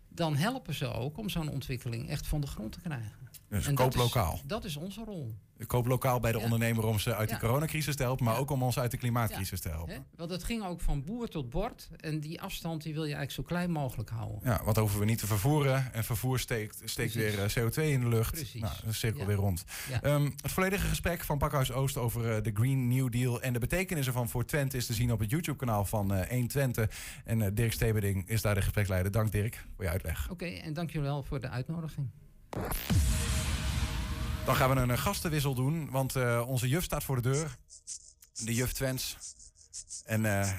[0.10, 3.12] dan helpen ze ook om zo'n ontwikkeling echt van de grond te krijgen.
[3.50, 4.40] Dus En koop dat is- lokaal.
[4.46, 5.36] Dat is onze rol.
[5.68, 6.44] Koop lokaal bij de Ja.
[6.44, 9.60] ondernemer om ze uit de coronacrisis te helpen, maar ook om ons uit de klimaatcrisis
[9.60, 10.06] te helpen.
[10.16, 11.90] Want het ging ook van boer tot bord.
[11.98, 14.40] En die afstand die wil je eigenlijk zo klein mogelijk houden.
[14.44, 15.94] Ja, want hoeven we niet te vervoeren.
[15.94, 17.36] En vervoer steekt, steekt Precies.
[17.36, 18.32] weer eh, CO2 in de lucht.
[18.32, 18.62] Precies.
[18.62, 19.64] Nou, de cirkel weer rond.
[20.02, 23.60] Ehm, het volledige gesprek van Pakhuis Oost over eh, de Green New Deal en de
[23.60, 26.90] betekenis ervan voor Twente is te zien op het YouTube-kanaal van eh 1 Twente.
[27.26, 29.12] En eh, Dirk Steberding is daar de gespreksleider.
[29.12, 30.28] Dank Dirk voor je uitleg.
[30.30, 32.10] Oké, en dankjewel voor de uitnodiging.
[34.46, 37.58] Dan gaan we een gastenwissel doen, want eh, onze juf staat voor de deur.
[38.44, 39.18] De juf Twents.
[40.06, 40.50] En eh,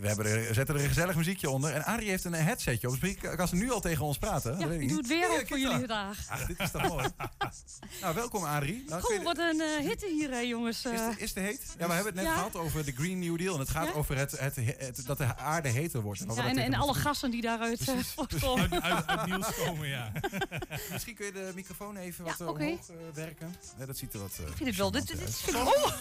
[0.00, 1.72] we hebben er, zetten er een gezellig muziekje onder.
[1.72, 2.92] En Arie heeft een eh, headsetje op.
[2.92, 4.52] Dus misschien kan ze nu al tegen ons praten.
[4.52, 6.18] Ja, Dat weet ik ik doe het weer Ja, ook voor jullie vandaag.
[6.28, 7.06] Ah, dit is toch mooi.
[8.00, 8.84] nou, welkom Arie.
[8.88, 10.84] Nou, Goh, wat een eh, hitte hier, hè, jongens.
[10.84, 11.08] is, eh.
[11.08, 11.74] de, is de heet?
[11.78, 12.32] Ja, we hebben het net Ja.
[12.34, 13.54] gehad over de Green New Deal.
[13.54, 13.92] En het gaat Ja?
[13.92, 16.24] over het, het, het- dat de aarde heter wordt.
[16.34, 18.12] ja, en, en alle gassen die daaruit eh, Precies.
[18.12, 18.82] voortkomen.
[18.82, 20.12] Uit, uit, uit Niels komen, ja.
[20.92, 22.62] Misschien kun je de microfoon even wat Ja, eh, oké.
[22.64, 23.54] omhoog eh, werken.
[23.78, 24.30] Ja, dat ziet er wat.
[24.38, 24.90] Ik vind het wel.
[24.90, 25.86] Dit, dit, dit vind ik- Oh!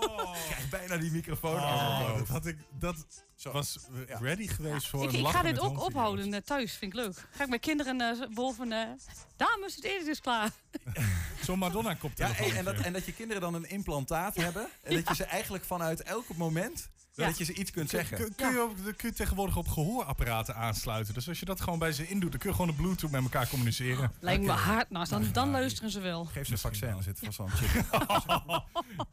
[0.00, 0.32] oh!
[0.48, 2.18] Krijg bijna die microfoon Oh, aan.
[2.18, 2.96] dat had ik, dat
[3.42, 3.78] was
[4.08, 6.72] eh, ready geweest voor Ik, een ik ga dit ook ophouden eh, thuis.
[6.72, 7.26] Vind ik leuk.
[7.30, 8.72] Ga ik mijn kinderen eh, boven.
[8.72, 8.88] eh,
[9.36, 10.50] dames, het eten is klaar.
[11.44, 12.46] Zo'n Ja, Madonna-koptelefoon.
[12.48, 14.68] hey, en, dat, en dat je kinderen dan een implantaat hebben.
[14.82, 16.88] En dat je ze eigenlijk vanuit elk moment.
[17.20, 17.26] Ja.
[17.26, 18.16] dat je ze iets kunt Kun, zeggen.
[18.16, 21.14] kun, kun je ook, dat kun je tegenwoordig op gehoorapparaten aansluiten.
[21.14, 23.22] Dus als je dat gewoon bij ze indoet, dan kun je gewoon een bluetooth met
[23.22, 24.12] elkaar communiceren.
[24.20, 24.90] Lijkt me hard.
[24.90, 26.24] Nou, dan, dan luisteren ze wel.
[26.24, 27.84] Geef ze een vaccin, dan zit vast wel een chip.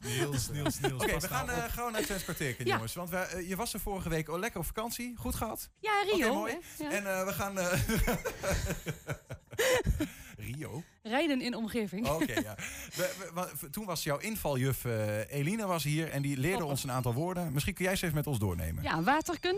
[0.00, 1.02] Niels, Niels, Niels.
[1.02, 2.74] Oké, we gaan eh, gewoon naar kwartiertje, Ja.
[2.74, 2.94] jongens.
[2.94, 5.14] Want we, eh, je was er vorige week oh, lekker op vakantie.
[5.16, 5.70] Goed gehad?
[5.80, 6.34] Ja, Oké, Rio.
[6.34, 6.52] mooi.
[6.78, 6.84] hè?
[6.84, 6.90] Ja.
[6.90, 7.58] En eh, we gaan...
[10.38, 10.82] Rio?
[11.02, 12.08] Rijden in omgeving.
[12.08, 12.54] Oké, ja.
[12.96, 13.30] We-
[13.60, 16.70] we- toen was jouw invaljuf eh Elina was hier en die leerde Klopt.
[16.72, 17.52] ons een aantal woorden.
[17.52, 18.82] Misschien kun jij ze even met ons doornemen.
[18.82, 19.56] Ja, waterken.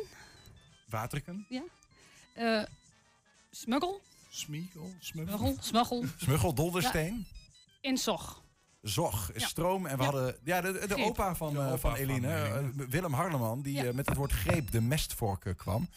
[0.88, 1.62] Waterken, Ja.
[2.34, 2.62] Eh,
[3.50, 4.00] smuggel.
[4.30, 5.36] Smiegel, smuggel.
[5.38, 5.56] Smuggel.
[5.60, 6.04] Smuggel.
[6.26, 7.26] smuggel, dondersteen.
[7.80, 8.42] In zog.
[8.82, 9.48] Zog, is Ja.
[9.48, 9.86] stroom.
[9.86, 10.10] En we Ja.
[10.10, 10.98] hadden ja, de, de Greep.
[11.06, 13.92] opa van, De eh, opa van van Eline, Willem Harleman, die Ja.
[13.92, 15.88] met het woord greep de mestvork eh, kwam.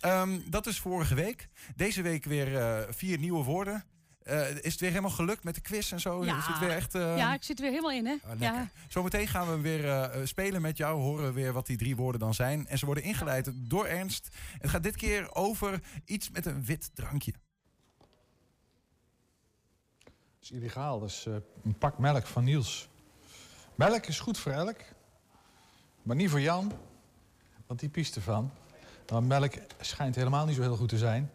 [0.00, 1.48] Ehm, dat is vorige week.
[1.76, 3.84] Deze week weer eh, vier nieuwe woorden.
[4.20, 6.24] Eh, is het weer helemaal gelukt met de quiz en zo?
[6.24, 6.38] Ja.
[6.38, 6.94] Is het weer echt...
[6.94, 8.12] eh, ja, ik zit er weer helemaal in, hè?
[8.22, 8.46] Ah, lekker.
[8.58, 8.68] ja.
[8.88, 11.00] Zometeen gaan we weer eh, spelen met jou.
[11.00, 12.66] Horen we weer wat die drie woorden dan zijn.
[12.66, 14.28] En ze worden ingeleid door Ernst.
[14.58, 17.32] Het gaat dit keer over iets met een wit drankje.
[20.02, 21.00] Dat is illegaal.
[21.00, 22.88] Dat is eh, een pak melk van Niels.
[23.74, 24.76] Melk is goed voor elk.
[26.02, 26.72] Maar niet voor Jan.
[27.66, 28.50] Want die piest ervan.
[29.12, 31.30] Maar melk schijnt helemaal niet zo heel goed te zijn.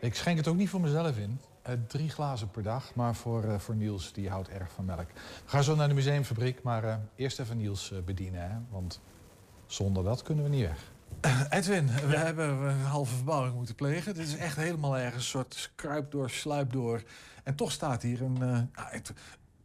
[0.00, 1.40] Ik schenk het ook niet voor mezelf in.
[1.66, 2.94] Eh, drie glazen per dag.
[2.94, 5.08] Maar voor, eh, voor Niels, die houdt erg van melk.
[5.44, 6.62] We gaan zo naar de museumfabriek.
[6.62, 8.40] Maar eh, eerst even Niels eh, bedienen.
[8.50, 8.56] Hè?
[8.70, 9.00] Want
[9.66, 10.92] zonder dat kunnen we niet weg.
[11.58, 14.14] Edwin, we hebben een halve verbouwing moeten plegen.
[14.14, 17.02] Dit is echt helemaal ergens een soort kruipdoor, sluipdoor.
[17.44, 18.34] En toch staat hier een...
[18.36, 19.12] eh, nou, het,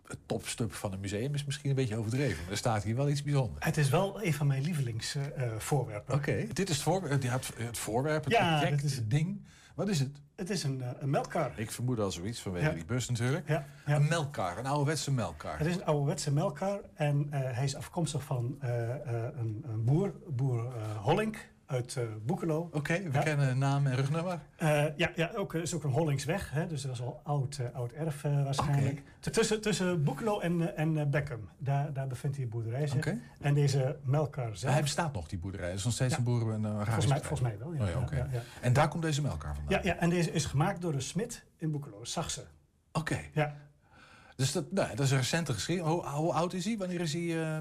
[0.07, 2.41] het topstuk van een museum is misschien een beetje overdreven.
[2.43, 3.65] Maar er staat hier wel iets bijzonders.
[3.65, 6.15] Het is wel een van mijn lievelingsvoorwerpen.
[6.15, 9.41] Oké, dit is het voorwerp, het, het voorwerp, het Ja, object, dit is- het ding.
[9.76, 10.22] Wat is het?
[10.36, 11.51] het is een, eh, een melkkar.
[11.55, 12.72] Ik vermoed al zoiets vanwege Ja.
[12.74, 13.47] die bus natuurlijk.
[13.47, 13.95] Ja, ja.
[13.95, 15.57] Een melkkar, een ouderwetse melkkar.
[15.57, 19.84] Het is een ouderwetse melkkar en eh, hij is afkomstig van eh, eh, een, een
[19.86, 22.69] boer, boer eh, Hollink uit eh Boekelo.
[22.74, 23.22] Oké, we Ja.
[23.22, 24.39] kennen naam en rugnummer.
[24.55, 27.59] Eh, ja, ja ook, eh, is ook een Hollingsweg, hè, dus dat is al oud,
[27.74, 29.03] oud erf waarschijnlijk.
[29.19, 32.97] Tussen, tussen Boekelo en, en Beckham, daar, daar bevindt hij boerderij zich.
[32.97, 33.17] Oké.
[33.39, 34.74] En deze melkkar zelf...
[34.74, 35.69] Hij bestaat nog, die boerderij.
[35.69, 36.17] Het is nog steeds Ja.
[36.17, 37.82] een boer en een volgens, mij, volgens mij wel, ja.
[37.97, 38.28] Oh ja.
[38.61, 39.84] En daar komt deze melkkar vandaan?
[39.84, 42.43] Ja, ja, en deze is gemaakt door een smid in Boekelo, Saxe.
[42.91, 43.19] Oké.
[43.34, 43.55] Ja.
[44.41, 45.91] Dus dat, nou, dat is een recente geschiedenis.
[45.91, 46.77] Hoe, hoe oud is hij?
[46.77, 47.59] Wanneer, is hij, eh,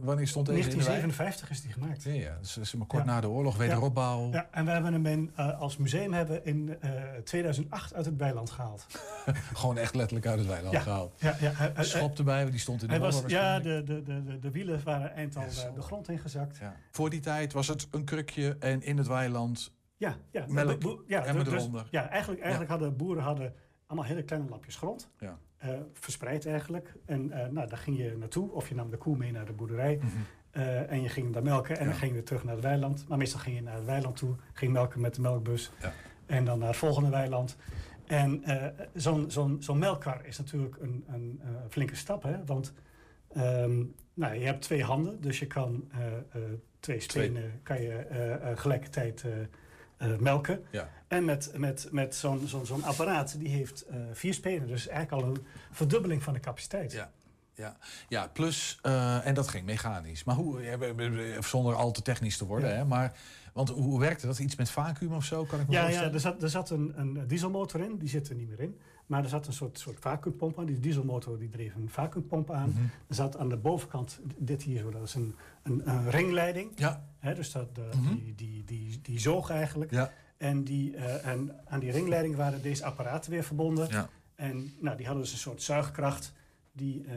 [0.00, 0.86] wanneer stond deze in de wijk?
[0.86, 2.02] 1957 is die gemaakt.
[2.02, 2.36] Ja, ja.
[2.40, 3.10] Dus, dus maar kort Ja.
[3.10, 4.30] na de oorlog, wederopbouw.
[4.32, 6.90] Ja, en we hebben hem in, eh, als museum hebben in eh,
[7.24, 8.86] 2008 uit het weiland gehaald.
[9.54, 10.80] Gewoon echt letterlijk uit het weiland Ja.
[10.80, 11.14] gehaald.
[11.20, 14.50] Ja, ja, hij- Schop erbij, die stond in de was, ja, de, de, de, de
[14.50, 16.56] wielen waren eind al eh, de grond ingezakt.
[16.56, 16.76] Ja.
[16.90, 21.32] Voor die tijd was het een krukje en in het weiland Ja, ja, melk ja,
[21.42, 21.68] dus-.
[21.90, 23.54] Ja, eigenlijk, eigenlijk hadden boeren hadden
[23.86, 25.10] allemaal hele kleine lapjes grond.
[25.18, 25.38] Ja.
[25.58, 26.92] Eh, verspreid eigenlijk.
[27.04, 28.50] En eh, nou, daar ging je naartoe.
[28.52, 29.96] Of je nam de koe mee naar de boerderij.
[29.96, 30.06] Mhm.
[30.50, 31.76] eh, en je ging daar melken.
[31.76, 31.90] En Ja.
[31.90, 33.08] dan ging je weer terug naar het weiland.
[33.08, 34.34] Maar meestal ging je naar het weiland toe.
[34.52, 35.72] Ging melken met de melkbus.
[35.80, 35.92] Ja.
[36.26, 37.56] En dan naar het volgende weiland.
[38.06, 38.42] En
[38.94, 42.22] zo'n zo'n zo'n melkkar is natuurlijk een, een flinke stap.
[42.22, 42.44] Hè?
[42.44, 42.72] Want
[43.32, 43.84] ehm,
[44.14, 45.20] nou, je hebt twee handen.
[45.20, 45.90] Dus je kan
[46.80, 48.06] twee stenen kan je
[48.54, 49.24] gelijkertijd
[50.18, 50.64] melken.
[50.70, 50.88] Ja.
[51.08, 54.68] En met, met, met zo'n zo'n zo'n apparaat, die heeft eh, vier spenen.
[54.68, 56.92] Dus eigenlijk al een verdubbeling van de capaciteit.
[56.92, 57.10] Ja.
[57.54, 57.76] Ja,
[58.08, 60.24] ja plus, eh, en dat ging mechanisch.
[60.24, 62.76] Maar hoe, we- zonder al te technisch te worden, Ja.
[62.76, 63.18] hè, maar,
[63.52, 64.38] want hoe werkte dat?
[64.38, 66.92] Iets met vacuüm of zo, kan ik me Ja, ja er zat, er zat een,
[66.96, 68.78] een dieselmotor in, die zit er niet meer in.
[69.06, 70.64] Maar er zat een soort, soort vacuümpomp aan.
[70.66, 72.68] Die dieselmotor die dreef een vacuümpomp aan.
[72.70, 72.82] Mhm.
[73.08, 76.72] Er zat aan de bovenkant, dit hier zo, dat is een, een, een ringleiding.
[76.74, 77.04] Ja.
[77.18, 78.14] Hè, dus dat, de, Mhm.
[78.14, 79.90] die, die, die, die zoog eigenlijk.
[79.90, 80.12] Ja.
[80.36, 83.88] En, die, eh, en aan die ringleiding waren deze apparaten weer verbonden.
[83.90, 84.08] Ja.
[84.34, 86.32] En nou, die hadden dus een soort zuigkracht.
[86.76, 87.14] Die, eh,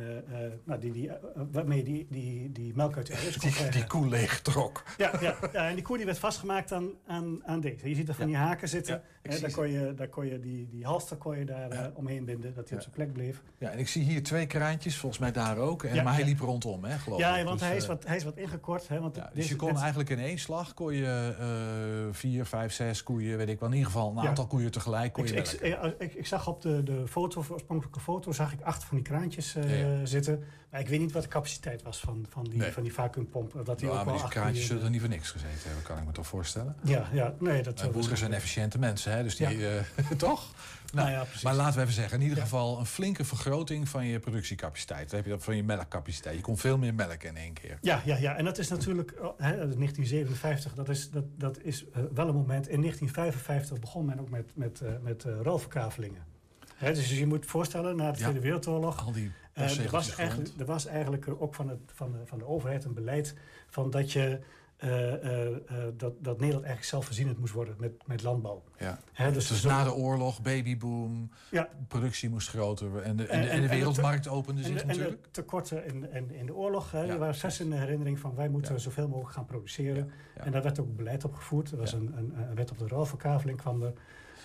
[0.63, 1.15] nou, die, die, eh,
[1.51, 4.83] waarmee die, die, die melk uit de kon Die, koe leeg trok.
[4.97, 7.89] Ja, ja, ja, en die koe die werd vastgemaakt aan, aan, aan deze.
[7.89, 8.93] Je ziet er van die haken zitten.
[9.23, 12.25] Ja, Hè, daar, kon je, daar kon je die, die halster kon je daar omheen
[12.25, 13.41] binden, dat hij op zijn plek bleef.
[13.57, 15.83] Ja, en ik zie hier twee kraantjes, volgens mij daar ook.
[15.83, 16.27] En, Ja, maar hij ja.
[16.27, 17.45] liep rondom, hè, geloof Ja, ik.
[17.45, 18.87] want Dus, hij, is wat, hij is wat ingekort.
[18.87, 22.45] Hè, want ja, dus deze- je kon dit- eigenlijk in één slag kon je vier,
[22.45, 23.69] vijf, zes koeien, weet ik wel.
[23.69, 24.27] In ieder geval een Ja.
[24.27, 27.53] aantal koeien tegelijk kon ik, je ik, ik, ik, zag op de, de foto, de
[27.53, 30.05] oorspronkelijke foto, zag ik acht van die kraantjes eh, Ja, ja.
[30.05, 30.43] zitten.
[30.71, 32.71] Maar ik weet niet wat de capaciteit was van, van die, Nee.
[32.71, 33.65] van die vacuümpomp.
[33.65, 35.97] Dat die Ja, ook maar die kraantjes zullen er niet voor niks gezeten hebben, kan
[35.97, 36.75] ik me toch voorstellen.
[36.83, 39.23] Ja, ja, nee, dat Eh, zou boeren zijn efficiënte mensen, hè?
[39.23, 40.53] Dus die, eh, toch?
[40.93, 41.41] Nou, ja, precies.
[41.41, 45.07] maar laten we even zeggen, in ieder geval een flinke vergroting van je productiecapaciteit.
[45.09, 46.35] Dan heb je dat van je melkcapaciteit.
[46.35, 47.77] Je kon veel meer melken in één keer.
[47.81, 51.59] Ja, ja, ja, en dat is natuurlijk, hè, dat is 1957, dat is, dat, dat
[51.61, 52.67] is eh, wel een moment.
[52.67, 56.23] In 1955 begon men ook met, met, eh, met eh, ruilverkavelingen.
[56.79, 58.17] Dus je moet voorstellen, na de.
[58.17, 59.05] Tweede Wereldoorlog...
[59.05, 62.37] Al die eh, er, was eigenlijk, er was eigenlijk ook van, het, van, de, van
[62.37, 63.35] de overheid een beleid
[63.69, 64.39] van dat, je,
[64.77, 65.53] eh, eh,
[65.97, 68.63] dat, dat Nederland eigenlijk zelfvoorzienend moest worden met, met landbouw.
[68.77, 68.99] Ja.
[69.31, 71.69] Dus dus na de oorlog, babyboom, Ja.
[71.87, 75.09] productie moest groter en de, en, de- en de wereldmarkt opende en zich natuurlijk.
[75.15, 76.91] En de tekorten in, in, in de oorlog.
[76.91, 80.11] Ja, er waren zes in de herinnering van wij moeten zoveel mogelijk gaan produceren.
[80.35, 81.71] En daar werd ook beleid op gevoerd.
[81.71, 83.93] Er was een, een, een wet op de ruilverkaveling kwam er.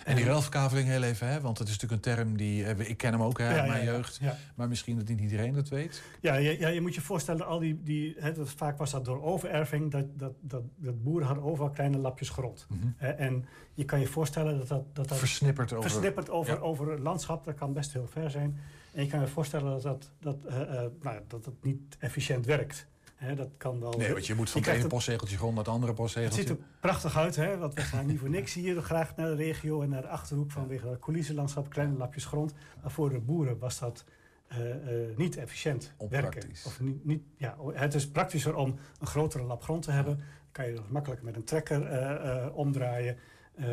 [0.05, 1.41] En die ruilverkaveling heel even, hè?
[1.41, 2.65] want het is natuurlijk een term die...
[2.65, 4.17] eh, Ik ken hem ook hè, uit Ja, mijn ja, jeugd.
[4.21, 4.37] ja.
[4.55, 6.03] Maar misschien dat niet iedereen dat weet.
[6.21, 9.05] Ja, je, ja, je moet je voorstellen, al die, die, hè, dat, vaak was dat
[9.05, 12.67] door overerving, dat, dat, dat, dat boeren hadden overal kleine lapjes grond.
[12.97, 14.95] Hè, en je kan je voorstellen dat dat...
[14.95, 18.59] dat, dat Versnipperd over- Versnipperd over, over het landschap, dat kan best heel ver zijn.
[18.93, 22.45] En je kan je voorstellen dat dat, dat, eh, eh, nou, dat, dat niet efficiënt
[22.45, 22.87] werkt.
[23.33, 23.91] Dat kan wel...
[23.91, 26.41] Nee, want je moet van het ene postzegeltje grond naar het andere Het postzegeltje.
[26.41, 27.57] ziet er prachtig uit, hè?
[27.57, 30.51] want we gaan niet voor niks hier graag naar de regio en naar de Achterhoek
[30.51, 32.53] vanwege het coulissenlandschap, kleine lapjes grond.
[32.81, 34.05] Maar voor de boeren was dat
[34.47, 36.49] eh, eh, niet efficiënt werken.
[36.65, 40.17] Of niet, niet, ja, het is praktischer om een grotere lap grond te hebben.
[40.17, 43.17] Dan kan je dat makkelijker met een trekker eh, omdraaien.
[43.55, 43.65] Eh,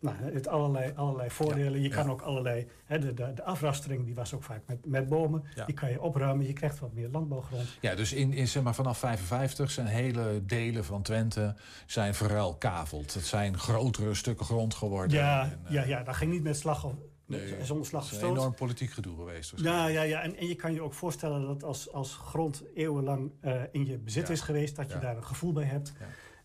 [0.00, 1.82] nou, het allerlei, allerlei voordelen.
[1.82, 1.94] je ja.
[1.94, 2.66] kan ook allerlei...
[2.84, 5.44] Hè, de, de, de afrastering die was ook vaak met, met bomen.
[5.54, 5.64] Ja.
[5.64, 6.46] Die kan je opruimen.
[6.46, 7.68] Je krijgt wat meer landbouwgrond.
[7.80, 11.54] Ja, dus in, in, zeg maar, vanaf 55 zijn hele delen van Twente
[11.86, 13.14] zijn verruilkaveld.
[13.14, 15.16] Het zijn grotere stukken grond geworden.
[15.16, 16.92] Ja, En, eh, ja, ja, dat ging niet met slag of,
[17.26, 19.52] nee, zonder slag het of is een enorm politiek gedoe geweest.
[19.56, 20.22] Ja, ja, ja.
[20.22, 23.98] En, en je kan je ook voorstellen dat als, als grond eeuwenlang eh, in je
[23.98, 24.32] bezit Ja.
[24.32, 25.00] is geweest, dat je Ja.
[25.00, 25.92] daar een gevoel bij hebt.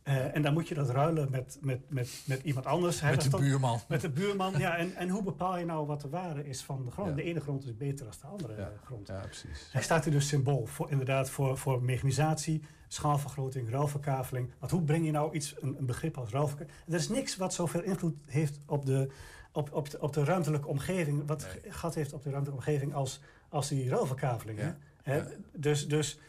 [0.04, 3.02] Eh, en dan moet je dat ruilen met, met, met, met iemand anders.
[3.02, 3.10] hè.
[3.10, 3.80] Met de buurman.
[3.88, 4.78] Met de buurman, ja.
[4.82, 7.10] En, en hoe bepaal je nou wat de waarde is van de grond?
[7.10, 7.16] Ja.
[7.16, 9.08] De ene grond is beter dan de andere eh, grond.
[9.08, 9.70] Ja, precies.
[9.72, 14.52] Hij staat hier dus symbool voor, inderdaad voor, voor mechanisatie, schaalvergroting, ruilverkaveling.
[14.60, 16.86] Want hoe breng je nou iets, een, een begrip als ruilverkaveling?
[16.88, 19.12] Er is niks wat zoveel invloed heeft op de,
[19.52, 23.20] op, op de, op de ruimtelijke omgeving, wat gat heeft op de ruimtelijke omgeving als,
[23.50, 24.60] als die ruilverkaveling.
[25.04, 25.22] hè?
[25.54, 26.20] Dus, dus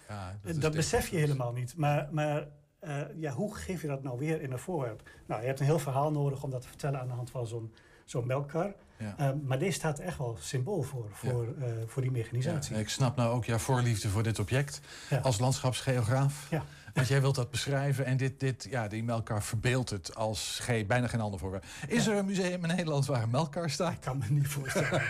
[0.42, 1.76] dat dat, besef je helemaal niet.
[1.76, 2.46] Maar, maar
[2.82, 5.10] eh, ja, hoe geef je dat nou weer in een voorwerp?
[5.26, 7.46] Nou, je hebt een heel verhaal nodig om dat te vertellen aan de hand van
[7.46, 7.72] zo'n
[8.04, 8.74] zo'n melkkar.
[8.96, 9.14] Ja.
[9.18, 12.74] Eh, maar deze staat echt wel symbool voor, voor, eh, voor die mechanisatie.
[12.74, 14.80] Ja, ik snap nou ook jouw voorliefde voor dit object
[15.22, 16.50] als landschapsgeograaf.
[16.50, 16.64] Ja.
[16.92, 20.86] Want jij wilt dat beschrijven en dit, dit, ja, die melkkar verbeeldt het als geen,
[20.86, 21.64] bijna geen ander voorwerp.
[21.88, 23.92] Is er een museum in Nederland waar een melkkar staat?
[23.92, 25.02] Ik kan me niet voorstellen.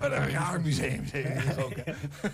[0.00, 1.06] Een raar museum.
[1.06, 1.76] zeg ik ook.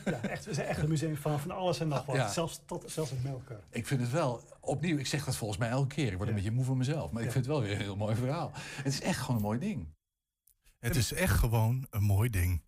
[0.05, 2.17] Ja, echt, het is echt een museum van, van alles en nog wat.
[2.17, 2.29] Ja.
[2.29, 3.61] Zelfs, tot, zelfs een melkkar.
[3.71, 6.11] Ik vind het wel, opnieuw, ik zeg dat volgens mij elke keer.
[6.11, 7.11] Ik word een beetje moe van mezelf.
[7.11, 8.51] Maar ik vind het wel weer een heel mooi verhaal.
[8.55, 9.87] Het is echt gewoon een mooi ding.
[10.79, 12.63] Het is echt gewoon een mooi ding.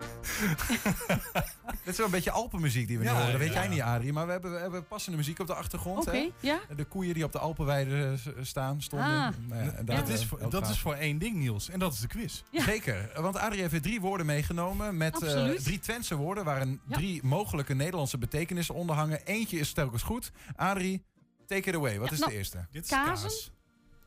[1.84, 3.30] Dit is wel een beetje Alpenmuziek die we nu Ja, horen.
[3.30, 3.60] Dat weet ja.
[3.60, 4.12] jij niet, Adrie.
[4.12, 6.06] Maar we hebben, we hebben passende muziek op de achtergrond.
[6.06, 6.30] Oké, hè?
[6.40, 6.60] ja.
[6.76, 9.08] De koeien die op de Alpenweide eh, staan, stonden.
[9.08, 9.28] Ah.
[9.48, 11.68] Nou ja, en daar, dat, is eh, voor, dat is voor één ding, Niels.
[11.68, 12.42] En dat is de quiz.
[12.52, 15.64] Zeker, want Adrie heeft weer drie woorden meegenomen met eh, Absoluut.
[15.64, 16.96] drie Twentse woorden waarin Ja.
[16.96, 19.24] drie mogelijke Nederlandse betekenissen onder hangen.
[19.24, 20.30] Eentje is telkens goed.
[20.56, 21.02] Adrie,
[21.46, 21.98] take it away.
[21.98, 22.66] Wat Ja, is nou, de eerste?
[22.86, 23.30] kazen.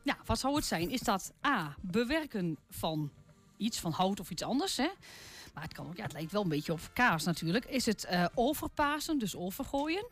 [0.02, 0.90] Ja, wat zou het zijn?
[0.90, 3.12] Is dat A, bewerken van
[3.56, 4.88] iets, van hout of iets anders, hè?
[5.54, 7.64] Maar het kan ook, ja, het lijkt wel een beetje op kaas natuurlijk.
[7.64, 10.06] Is het eh, overpasen, dus overgooien?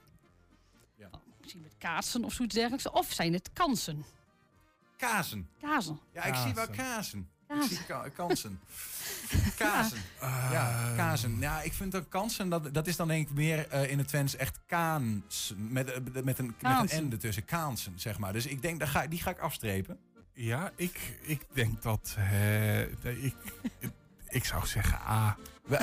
[1.01, 1.09] Oh,
[1.41, 2.91] misschien met kaatsen of zoiets dergelijks.
[2.91, 4.05] Of zijn het kansen?
[4.97, 5.49] Kazen.
[5.61, 6.01] Kazen.
[6.13, 7.29] Ja, ik zie wel kazen.
[7.49, 8.61] Ik zie ka- kansen.
[9.57, 9.99] Kazen.
[10.21, 11.39] Ja, kazen.
[11.39, 14.09] Ja, ik vind dat kansen, dat, dat is dan denk ik meer eh, in het
[14.09, 15.55] Twents echt kaans.
[15.57, 17.09] Met, eh, met, een, met een Kaansen.
[17.09, 17.45] N ertussen.
[17.45, 18.33] Kaansen, zeg maar.
[18.33, 19.99] Dus ik denk, dat ga, die ga ik afstrepen.
[20.35, 22.17] Ja, ik, ik denk dat...
[23.03, 23.35] ik,
[24.35, 25.37] ik zou zeggen A.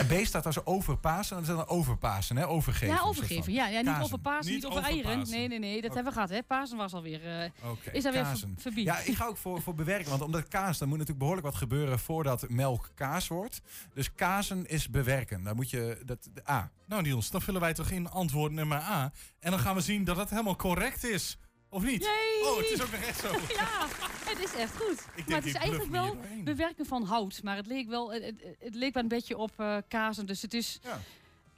[0.08, 2.48] B staat als overpassen, dan is dat een overpassen, hè?
[2.48, 2.96] Overgeven.
[2.96, 3.54] Ja, overgeven.
[3.54, 4.04] Ja, ja niet Kazen.
[4.04, 5.20] over Pasen, niet, Niet over over eieren.
[5.20, 5.38] Pasen.
[5.38, 6.30] Nee, nee, nee, dat hebben we gehad.
[6.30, 6.44] Hè.
[6.44, 7.26] Pasen was alweer.
[7.42, 8.50] eh Oké, is daar weer kazen.
[8.54, 8.84] ver- voorbij.
[8.84, 11.58] Ja, ik ga ook voor, voor bewerken, want omdat kaas, dan moet natuurlijk behoorlijk wat
[11.58, 13.62] gebeuren voordat melk kaas wordt.
[13.94, 15.44] Dus kazen is bewerken.
[15.44, 16.72] Dan moet je dat A.
[16.86, 19.12] Nou Niels, dan vullen wij toch in antwoord nummer A.
[19.40, 21.38] En dan gaan we zien dat het helemaal correct is.
[21.70, 22.04] Of niet?
[22.04, 22.42] Yay!
[22.44, 23.32] Oh, het is ook nog echt zo.
[23.60, 23.88] Ja,
[24.26, 25.06] het is echt goed.
[25.16, 27.44] denk, maar het is ik eigenlijk wel bewerken van hout.
[27.44, 30.26] Maar het leek wel, het, leek wel een beetje op eh kazen.
[30.26, 31.00] Dus het is, Ja.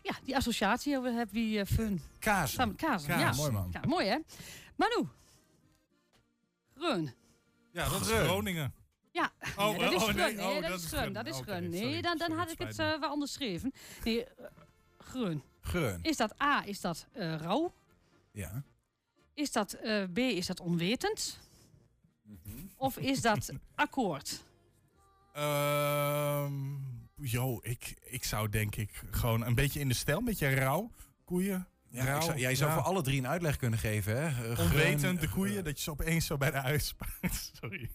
[0.02, 2.02] ja, die associatie hebben we heb wie eh, fun.
[2.20, 2.56] Kazen.
[2.56, 3.32] Samen kazen, Kaas, ja.
[3.42, 3.70] mooi man.
[3.74, 4.18] Ja, mooi hè?
[4.76, 5.08] Manu.
[6.78, 7.14] Groen.
[7.72, 8.08] Ja, dat is.
[8.08, 8.74] Groningen.
[9.12, 10.16] Ja, Oh, dat is oh, groen.
[10.16, 10.34] nee.
[10.36, 11.00] Nee, Oh, dat, dat is is groen.
[11.02, 11.14] groen.
[11.14, 11.70] Dat is groen.
[11.70, 13.74] Nee, dan, dan sorry, had ik het eh, wel anders geschreven.
[14.04, 14.26] Nee,
[14.98, 15.44] groen.
[15.62, 16.00] Groen.
[16.02, 17.74] Is dat A, is dat eh, rauw?
[18.32, 18.64] Ja.
[19.42, 21.40] Is dat eh, B, is dat onwetend?
[22.76, 24.44] Of is dat akkoord?
[25.34, 26.54] Ehm
[27.22, 30.92] yo, ik, ik zou denk ik gewoon een beetje in de stijl, een beetje rauw.
[31.26, 31.68] Koeien.
[31.90, 32.76] Ja, ik rauw, zou, jij zou ja.
[32.76, 34.50] voor alle drie een uitleg kunnen geven, hè?
[34.62, 36.80] Onwetend, de koeien, dat je ze opeens zo bij de.
[37.62, 37.90] Sorry.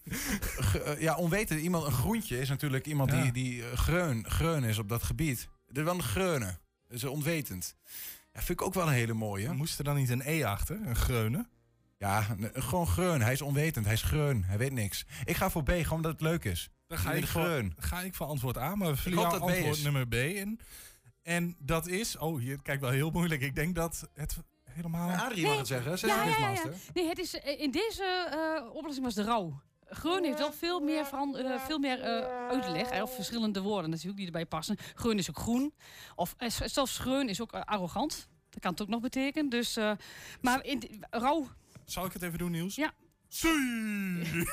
[0.85, 1.61] Eh, ja, onwetend.
[1.61, 3.21] Iemand, een groentje is natuurlijk iemand Ja.
[3.21, 5.49] die, die eh, greun, greun is op dat gebied.
[5.67, 6.57] Dat is wel een greune.
[6.87, 7.75] Dat is onwetend.
[8.37, 9.53] Ja, vind ik ook wel een hele mooie.
[9.53, 11.49] Moest er dan niet een E achter, een greunen?
[11.97, 13.21] Ja, gewoon greun.
[13.21, 13.85] Hij is onwetend.
[13.85, 14.43] Hij is greun.
[14.43, 15.05] Hij weet niks.
[15.25, 16.69] Ik ga voor B, gewoon omdat het leuk is.
[16.87, 19.43] Dan ga ik, voor, ga ik voor antwoord A, maar we vullen jouw dat B
[19.43, 20.59] antwoord nummer B in.
[21.21, 23.41] En dat is, oh hier, kijk wel heel moeilijk.
[23.41, 25.09] Ik denk dat het helemaal...
[25.09, 25.99] Ja, Adrie mag het zeggen.
[25.99, 26.63] Ze Ja, de ja, ja.
[26.93, 29.61] Nee, het is, eh, in deze eh, oplossing was de rouw.
[29.89, 34.17] Groen heeft wel veel meer, veran- eh, veel meer eh, uitleg, of verschillende woorden natuurlijk
[34.17, 34.77] die erbij passen.
[34.95, 35.73] Groen is ook groen.
[36.15, 38.27] Of eh, zelfs groen is ook arrogant.
[38.49, 39.49] Dat kan het ook nog betekenen.
[39.49, 39.91] Dus, eh,
[40.41, 41.47] maar in rouw,
[41.85, 42.75] Zal ik het even doen, Niels?
[42.75, 42.91] Ja.
[43.27, 43.49] Zie!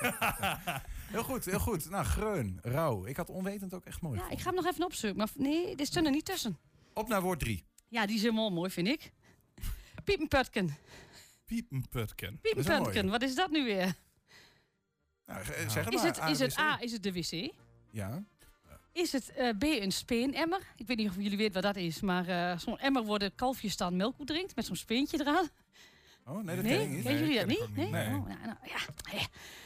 [1.15, 1.91] Heel goed, heel goed.
[1.91, 3.07] Nou, greun, rauw.
[3.07, 4.19] Ik had onwetend ook echt mooi.
[4.19, 5.19] ja, ik ga hem nog even opzoeken.
[5.19, 6.59] Maar nee, dit stond er niet tussen.
[6.95, 7.65] Op naar woord 3.
[7.89, 9.13] Ja, die is helemaal mooi, vind ik.
[10.05, 10.77] Piepenputken.
[11.45, 12.39] Piepenputken.
[12.41, 13.95] Piepenputken, wat is dat nu weer?
[15.27, 16.07] Nou, ge- zeg het Is maar.
[16.11, 16.59] het, A, is het.
[16.59, 17.53] A, is het de wc?
[17.91, 18.25] Ja.
[18.93, 20.61] Is het eh, B, een speenemmer?
[20.77, 23.33] Ik weet niet of jullie weten wat dat is, maar eh, zo'n emmer waar de
[23.35, 25.49] kalfjes dan melk uit drinkt met zo'n speentje eraan.
[26.27, 27.03] Oh, nee, dat nee, ken ik niet.
[27.03, 27.77] kennen jullie dat niet?
[27.77, 28.07] Nee.
[28.07, 28.79] Oh, nou, nou, ja.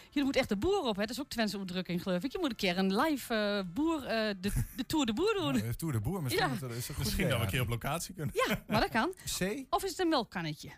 [0.06, 1.00] Jullie moeten echt de boer op, hè?
[1.02, 2.32] Dat is ook Twentse uitdrukking, geloof ik.
[2.32, 5.52] Je moet een keer een live eh, boer, eh, de, de Tour de Boer doen.
[5.52, 6.48] Nou, Tour de Boer, misschien.
[6.48, 6.54] Ja.
[6.60, 8.34] Dat is Misschien dat we een keer op locatie kunnen.
[8.46, 9.12] Ja, maar dat kan.
[9.38, 9.64] C.
[9.70, 10.70] Of is het een melkkannetje?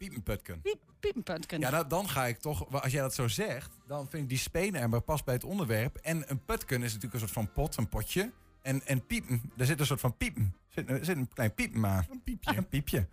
[0.00, 0.60] Piepenputken.
[0.60, 1.60] Piep, piepenputken.
[1.60, 4.38] Ja, nou, dan ga ik toch, als jij dat zo zegt, dan vind ik die
[4.38, 5.96] speenemmer past bij het onderwerp.
[5.96, 8.32] En een putken is natuurlijk een soort van pot, een potje.
[8.62, 10.54] En, en piepen, daar zit een soort van piepen.
[10.68, 12.06] Er zit, er zit een klein piepen aan.
[12.10, 12.56] Een piepje.
[12.56, 13.06] Een piepje.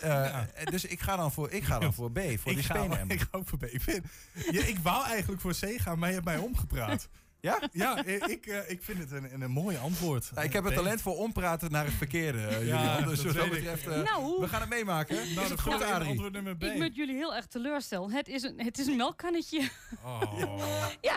[0.00, 2.74] Eh, Dus ik ga dan voor, ik ga dan voor B, voor die ik, ga,
[2.74, 3.14] speenemmer.
[3.14, 3.64] ik ga ook voor B.
[3.64, 4.04] Ik, vind,
[4.50, 7.08] ja, ik wou eigenlijk voor C gaan, maar je hebt mij omgepraat.
[7.46, 7.60] Ja?
[7.72, 10.30] Ja, ik, eh, ik vind het een, een, mooi antwoord.
[10.42, 13.00] Ik heb het talent voor ompraten naar het verkeerde, eh, Ja.
[13.00, 14.40] Dus wat dat betreft, eh, Nou.
[14.40, 15.14] we gaan het meemaken.
[15.16, 16.62] Nou, is dat het goed, nummer B.
[16.62, 18.10] Ik moet jullie heel erg teleurstellen.
[18.12, 19.68] Het is een, het is een melkkannetje.
[20.04, 20.34] Oh.
[21.00, 21.16] Ja,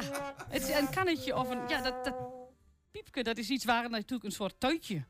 [0.49, 1.67] het is een kannetje of een...
[1.67, 2.15] Ja, dat, dat
[2.91, 5.03] piepke, dat is iets waar natuurlijk een soort tuitje.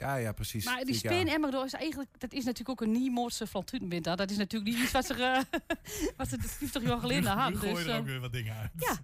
[0.00, 0.64] Ja, ja, precies.
[0.64, 4.16] Maar die speenemmer, dat is eigenlijk, dat is natuurlijk ook een Niemoortse flantutenwinter.
[4.16, 5.58] Dat is natuurlijk niet iets wat ze, eh,
[6.16, 7.58] wat ze 50 jaar geleden Nu hadden.
[7.58, 8.70] gooi je Dus, er eh, ook weer wat dingen uit.
[8.76, 8.98] ja,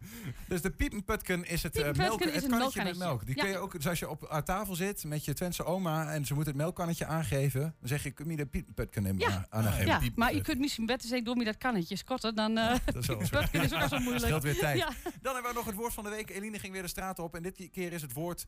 [0.48, 3.26] Dus de piepenputken is het, eh, Piepenputken melk, is het een kannetje met melk.
[3.26, 3.42] Die Ja.
[3.42, 6.24] kun je ook, dus als je op aan tafel zit met je Twentse oma en
[6.24, 9.46] ze moet het melkkannetje aangeven, dan zeg je, kun je de piepenputken nemen Ja.
[9.48, 9.86] aan aangeven.
[9.86, 12.58] ja, maar je kunt misschien beter zeggen, door me dat kannetje korter dan...
[12.58, 14.24] eh Dat is ook al zo moeilijk.
[14.26, 14.78] Scheelt weer tijd.
[14.78, 14.90] Ja.
[15.22, 16.30] Dan hebben we nog het woord van de week.
[16.30, 18.46] Eline ging weer de straat op en dit keer is het woord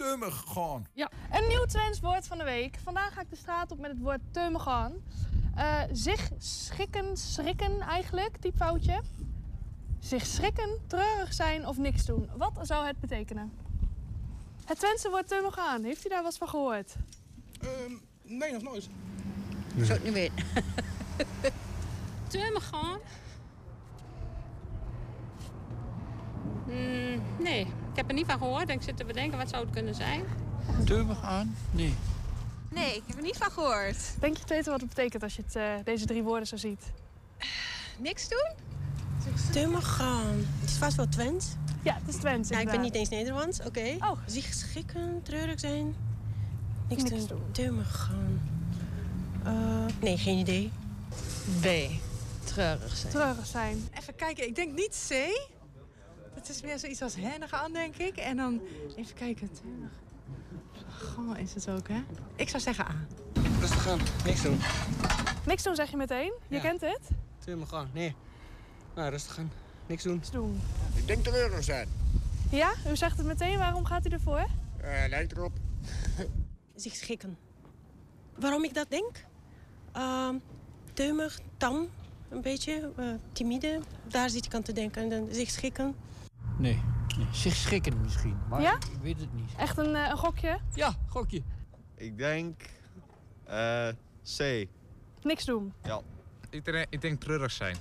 [0.00, 0.86] tummig gewoon.
[1.30, 2.78] Een nieuw Twents woord van de week.
[2.82, 4.92] Vandaag ga ik de straat op met het woord teumegaan.
[5.56, 9.00] Eh zich schikken, schrikken eigenlijk, typfoutje.
[9.98, 12.30] Zich schrikken, treurig zijn of niks doen.
[12.36, 13.52] Wat zou het betekenen?
[14.64, 16.94] Het Twentse woord teumegaan, heeft u daar wat van gehoord?
[18.22, 18.88] nee, nog nooit.
[19.80, 20.44] Zou ik niet weten.
[22.28, 22.98] Turmen gaan?
[26.64, 28.68] Hmm, nee, ik heb er niet van gehoord.
[28.68, 30.22] Ik zit te bedenken, wat zou het kunnen zijn?
[30.84, 31.56] Turmen gaan?
[31.70, 31.94] Nee.
[32.68, 34.14] Nee, ik heb er niet van gehoord.
[34.20, 36.56] Denk je te weten wat het betekent als je het, eh, deze drie woorden zo
[36.56, 36.92] ziet?
[37.98, 38.68] Niks doen?
[39.52, 40.46] Turmen gaan.
[40.60, 41.46] Het is vast wel Twents.
[41.82, 43.96] Ja, het is Twents Nou, ik ben niet eens Nederlands, oké.
[44.00, 44.18] Oh.
[44.26, 45.94] Zich schikken, treurig zijn.
[46.88, 47.42] Niks, Niks doen.
[47.52, 48.40] Turmen gaan.
[49.44, 49.52] Eh,
[50.00, 50.70] nee, geen idee.
[51.60, 51.66] B.
[52.44, 53.12] Treurig zijn.
[53.12, 53.88] Treurig zijn.
[53.98, 55.12] Even kijken, ik denk niet C.
[56.34, 58.16] Dat is meer zoiets als hennig aan, denk ik.
[58.16, 58.60] En dan
[58.96, 59.50] even kijken.
[61.02, 62.02] Goh, is het ook, hè?
[62.36, 62.94] Ik zou zeggen A.
[63.60, 64.58] Rustig aan, niks doen.
[65.46, 66.32] Niks doen zeg je meteen.
[66.48, 66.60] Je Ja.
[66.60, 67.08] kent het?
[67.44, 68.14] Tuur me gaan, nee.
[68.94, 69.52] Nou, rustig aan,
[69.86, 70.14] niks doen.
[70.14, 70.60] Niks doen.
[70.94, 71.88] Ik denk treurig zijn.
[72.50, 73.58] Ja, u zegt het meteen.
[73.58, 74.46] Waarom gaat u ervoor?
[75.08, 75.52] lijkt erop.
[76.74, 77.38] Zich schikken.
[78.38, 79.24] Waarom ik dat denk?
[79.92, 80.34] Ehm
[80.92, 81.88] teumig, tam,
[82.28, 83.80] een beetje, eh, timide.
[84.08, 85.02] Daar zit ik aan te denken.
[85.02, 85.94] En dan zich schikken.
[86.60, 86.82] Nee,
[87.18, 87.26] nee.
[87.32, 88.38] zich schrikken misschien.
[88.48, 88.74] Maar Ja?
[88.74, 89.52] ik weet het niet.
[89.56, 90.60] Echt een, eh, een gokje?
[90.74, 91.42] Ja, gokje.
[91.96, 92.62] Ik denk
[93.44, 93.88] eh,
[94.38, 94.66] C.
[95.22, 95.72] Niks doen.
[95.82, 96.00] Ja.
[96.50, 97.76] Ik denk, ik denk treurig zijn.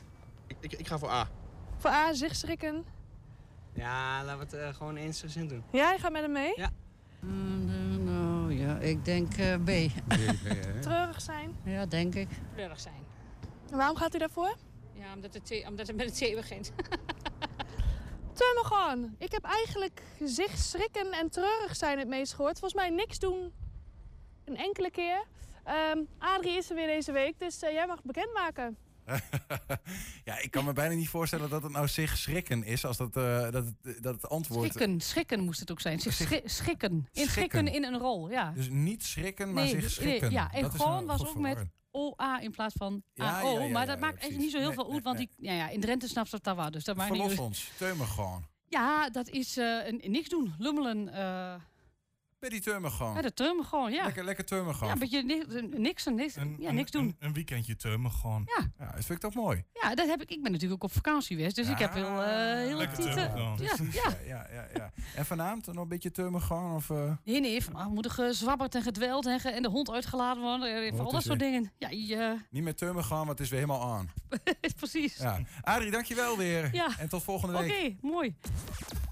[0.47, 1.27] Ik, ik, ik ga voor A.
[1.77, 2.86] Voor A, zich schrikken.
[3.73, 5.63] Ja, laten we het eh, gewoon eensgezind doen.
[5.71, 6.53] Ja, je gaat met hem mee?
[6.55, 6.69] Ja.
[7.99, 9.91] nou ja, ik denk eh, B.
[10.82, 11.55] Treurig zijn.
[11.63, 12.30] Ja, denk ik.
[12.53, 13.03] Treurig zijn.
[13.71, 14.55] En waarom gaat u daarvoor?
[14.93, 16.71] Ja, omdat het, omdat het met een T begint.
[18.62, 19.16] Turmagon.
[19.18, 22.60] Ik heb eigenlijk zich schrikken en treurig zijn het meest gehoord.
[22.60, 23.53] Volgens mij niks doen.
[24.45, 25.26] Een enkele keer.
[25.64, 28.78] Ehm, Adrie is er weer deze week, dus eh, jij mag het bekendmaken.
[30.30, 33.16] ja, ik kan me bijna niet voorstellen dat het nou zich schrikken is als dat,
[33.18, 34.74] eh, dat, het, dat het antwoord...
[34.74, 35.99] Schikken, schikken moest het ook zijn.
[35.99, 36.41] Zich schikken.
[36.51, 37.68] Inschikken Schikken.
[37.68, 38.51] in een rol, ja.
[38.51, 40.32] Dus niet schrikken, maar Nee, zich nee, schrikken.
[40.32, 41.68] ja, en Dat is gewoon was ook met.
[41.92, 43.58] OA in plaats van AO.
[43.58, 45.54] ja, ja, maar dat maakt eigenlijk niet zo heel Nee, veel uit, want die, ja,
[45.54, 46.72] ja, in Drenthe snapt ze wel.
[46.72, 47.48] Dus dat maakt niet Verlos uit.
[47.48, 48.46] ons, teum gewoon.
[48.68, 50.54] Ja, dat is eh, een, niks doen.
[50.58, 51.14] Lummelen.
[51.14, 51.54] eh
[52.40, 53.16] Bij die gewoon.
[53.16, 54.04] ja, de termen gewoon, ja.
[54.04, 54.88] Lekker, lekker teum gewoon.
[54.88, 55.46] Ja, een beetje niks,
[55.78, 57.04] niks, en niks, ja, niks doen.
[57.04, 58.44] Een, een weekendje teumen gewoon.
[58.58, 58.68] Ja.
[58.80, 59.64] ja, dat vind ik toch mooi.
[59.74, 60.30] Ja, dat heb ik.
[60.32, 63.14] Ik ben natuurlijk ook op vakantie geweest, dus ik heb heel, eh heel Lekker tieten-
[63.16, 63.58] teum gewoon.
[63.62, 64.18] Ja, Precies, ja.
[64.26, 64.92] ja, ja, ja.
[65.16, 66.76] En vanavond nog een beetje teum gewoon?
[66.76, 67.12] Of, eh?
[67.24, 70.84] Nee, nee, vanavond moet er gezwabberd en gedweld en, ge- en de hond uitgeladen worden.
[70.86, 71.72] eh, Wat Al dat soort dingen.
[71.78, 74.10] Ja, je, Niet met teum gewoon, want het is weer helemaal aan.
[74.80, 75.18] precies.
[75.18, 75.40] Ja.
[75.62, 76.70] Adrie, dankjewel weer.
[76.74, 76.88] Ja.
[77.00, 78.02] En tot volgende Oké, week.
[78.02, 78.36] mooi.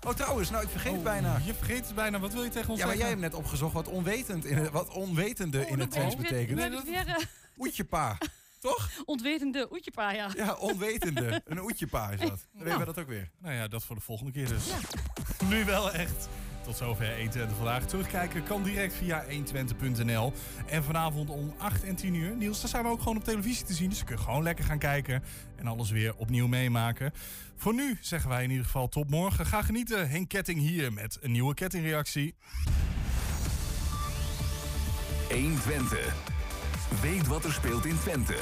[0.07, 1.37] Oh, trouwens, nou, ik vergeet het bijna.
[1.45, 2.19] Je vergeet het bijna.
[2.19, 4.89] Wat wil je tegen ons Ja, maar jij net opgezocht wat, onwetend in het, wat
[4.89, 6.83] onwetende in het Twents betekent.
[6.83, 7.15] weer eh,
[7.57, 8.17] Oetjepa.
[8.59, 8.89] Toch?
[9.05, 10.29] ontwetende oetjepa, ja.
[10.35, 11.41] Ja, onwetende.
[11.45, 12.29] Een oetjepa is dat.
[12.53, 13.29] Dan weten we dat ook weer.
[13.37, 14.63] Nou ja, dat voor de volgende keer dus.
[15.49, 16.27] Nu wel echt.
[16.63, 17.85] Tot zover 120 vandaag.
[17.85, 20.33] Terugkijken kan direct via 120.nl.
[20.65, 22.35] En vanavond om 8 en 10 uur.
[22.35, 23.89] Niels, daar zijn we ook gewoon op televisie te zien.
[23.89, 25.23] Dus je kunt gewoon lekker gaan kijken.
[25.55, 27.13] En alles weer opnieuw meemaken.
[27.55, 29.45] Voor nu zeggen wij in ieder geval tot morgen.
[29.45, 30.09] Ga genieten.
[30.09, 32.35] Henk Ketting hier met een nieuwe kettingreactie.
[35.29, 35.99] 1 Twente.
[37.01, 38.35] Weet wat er speelt in Twente.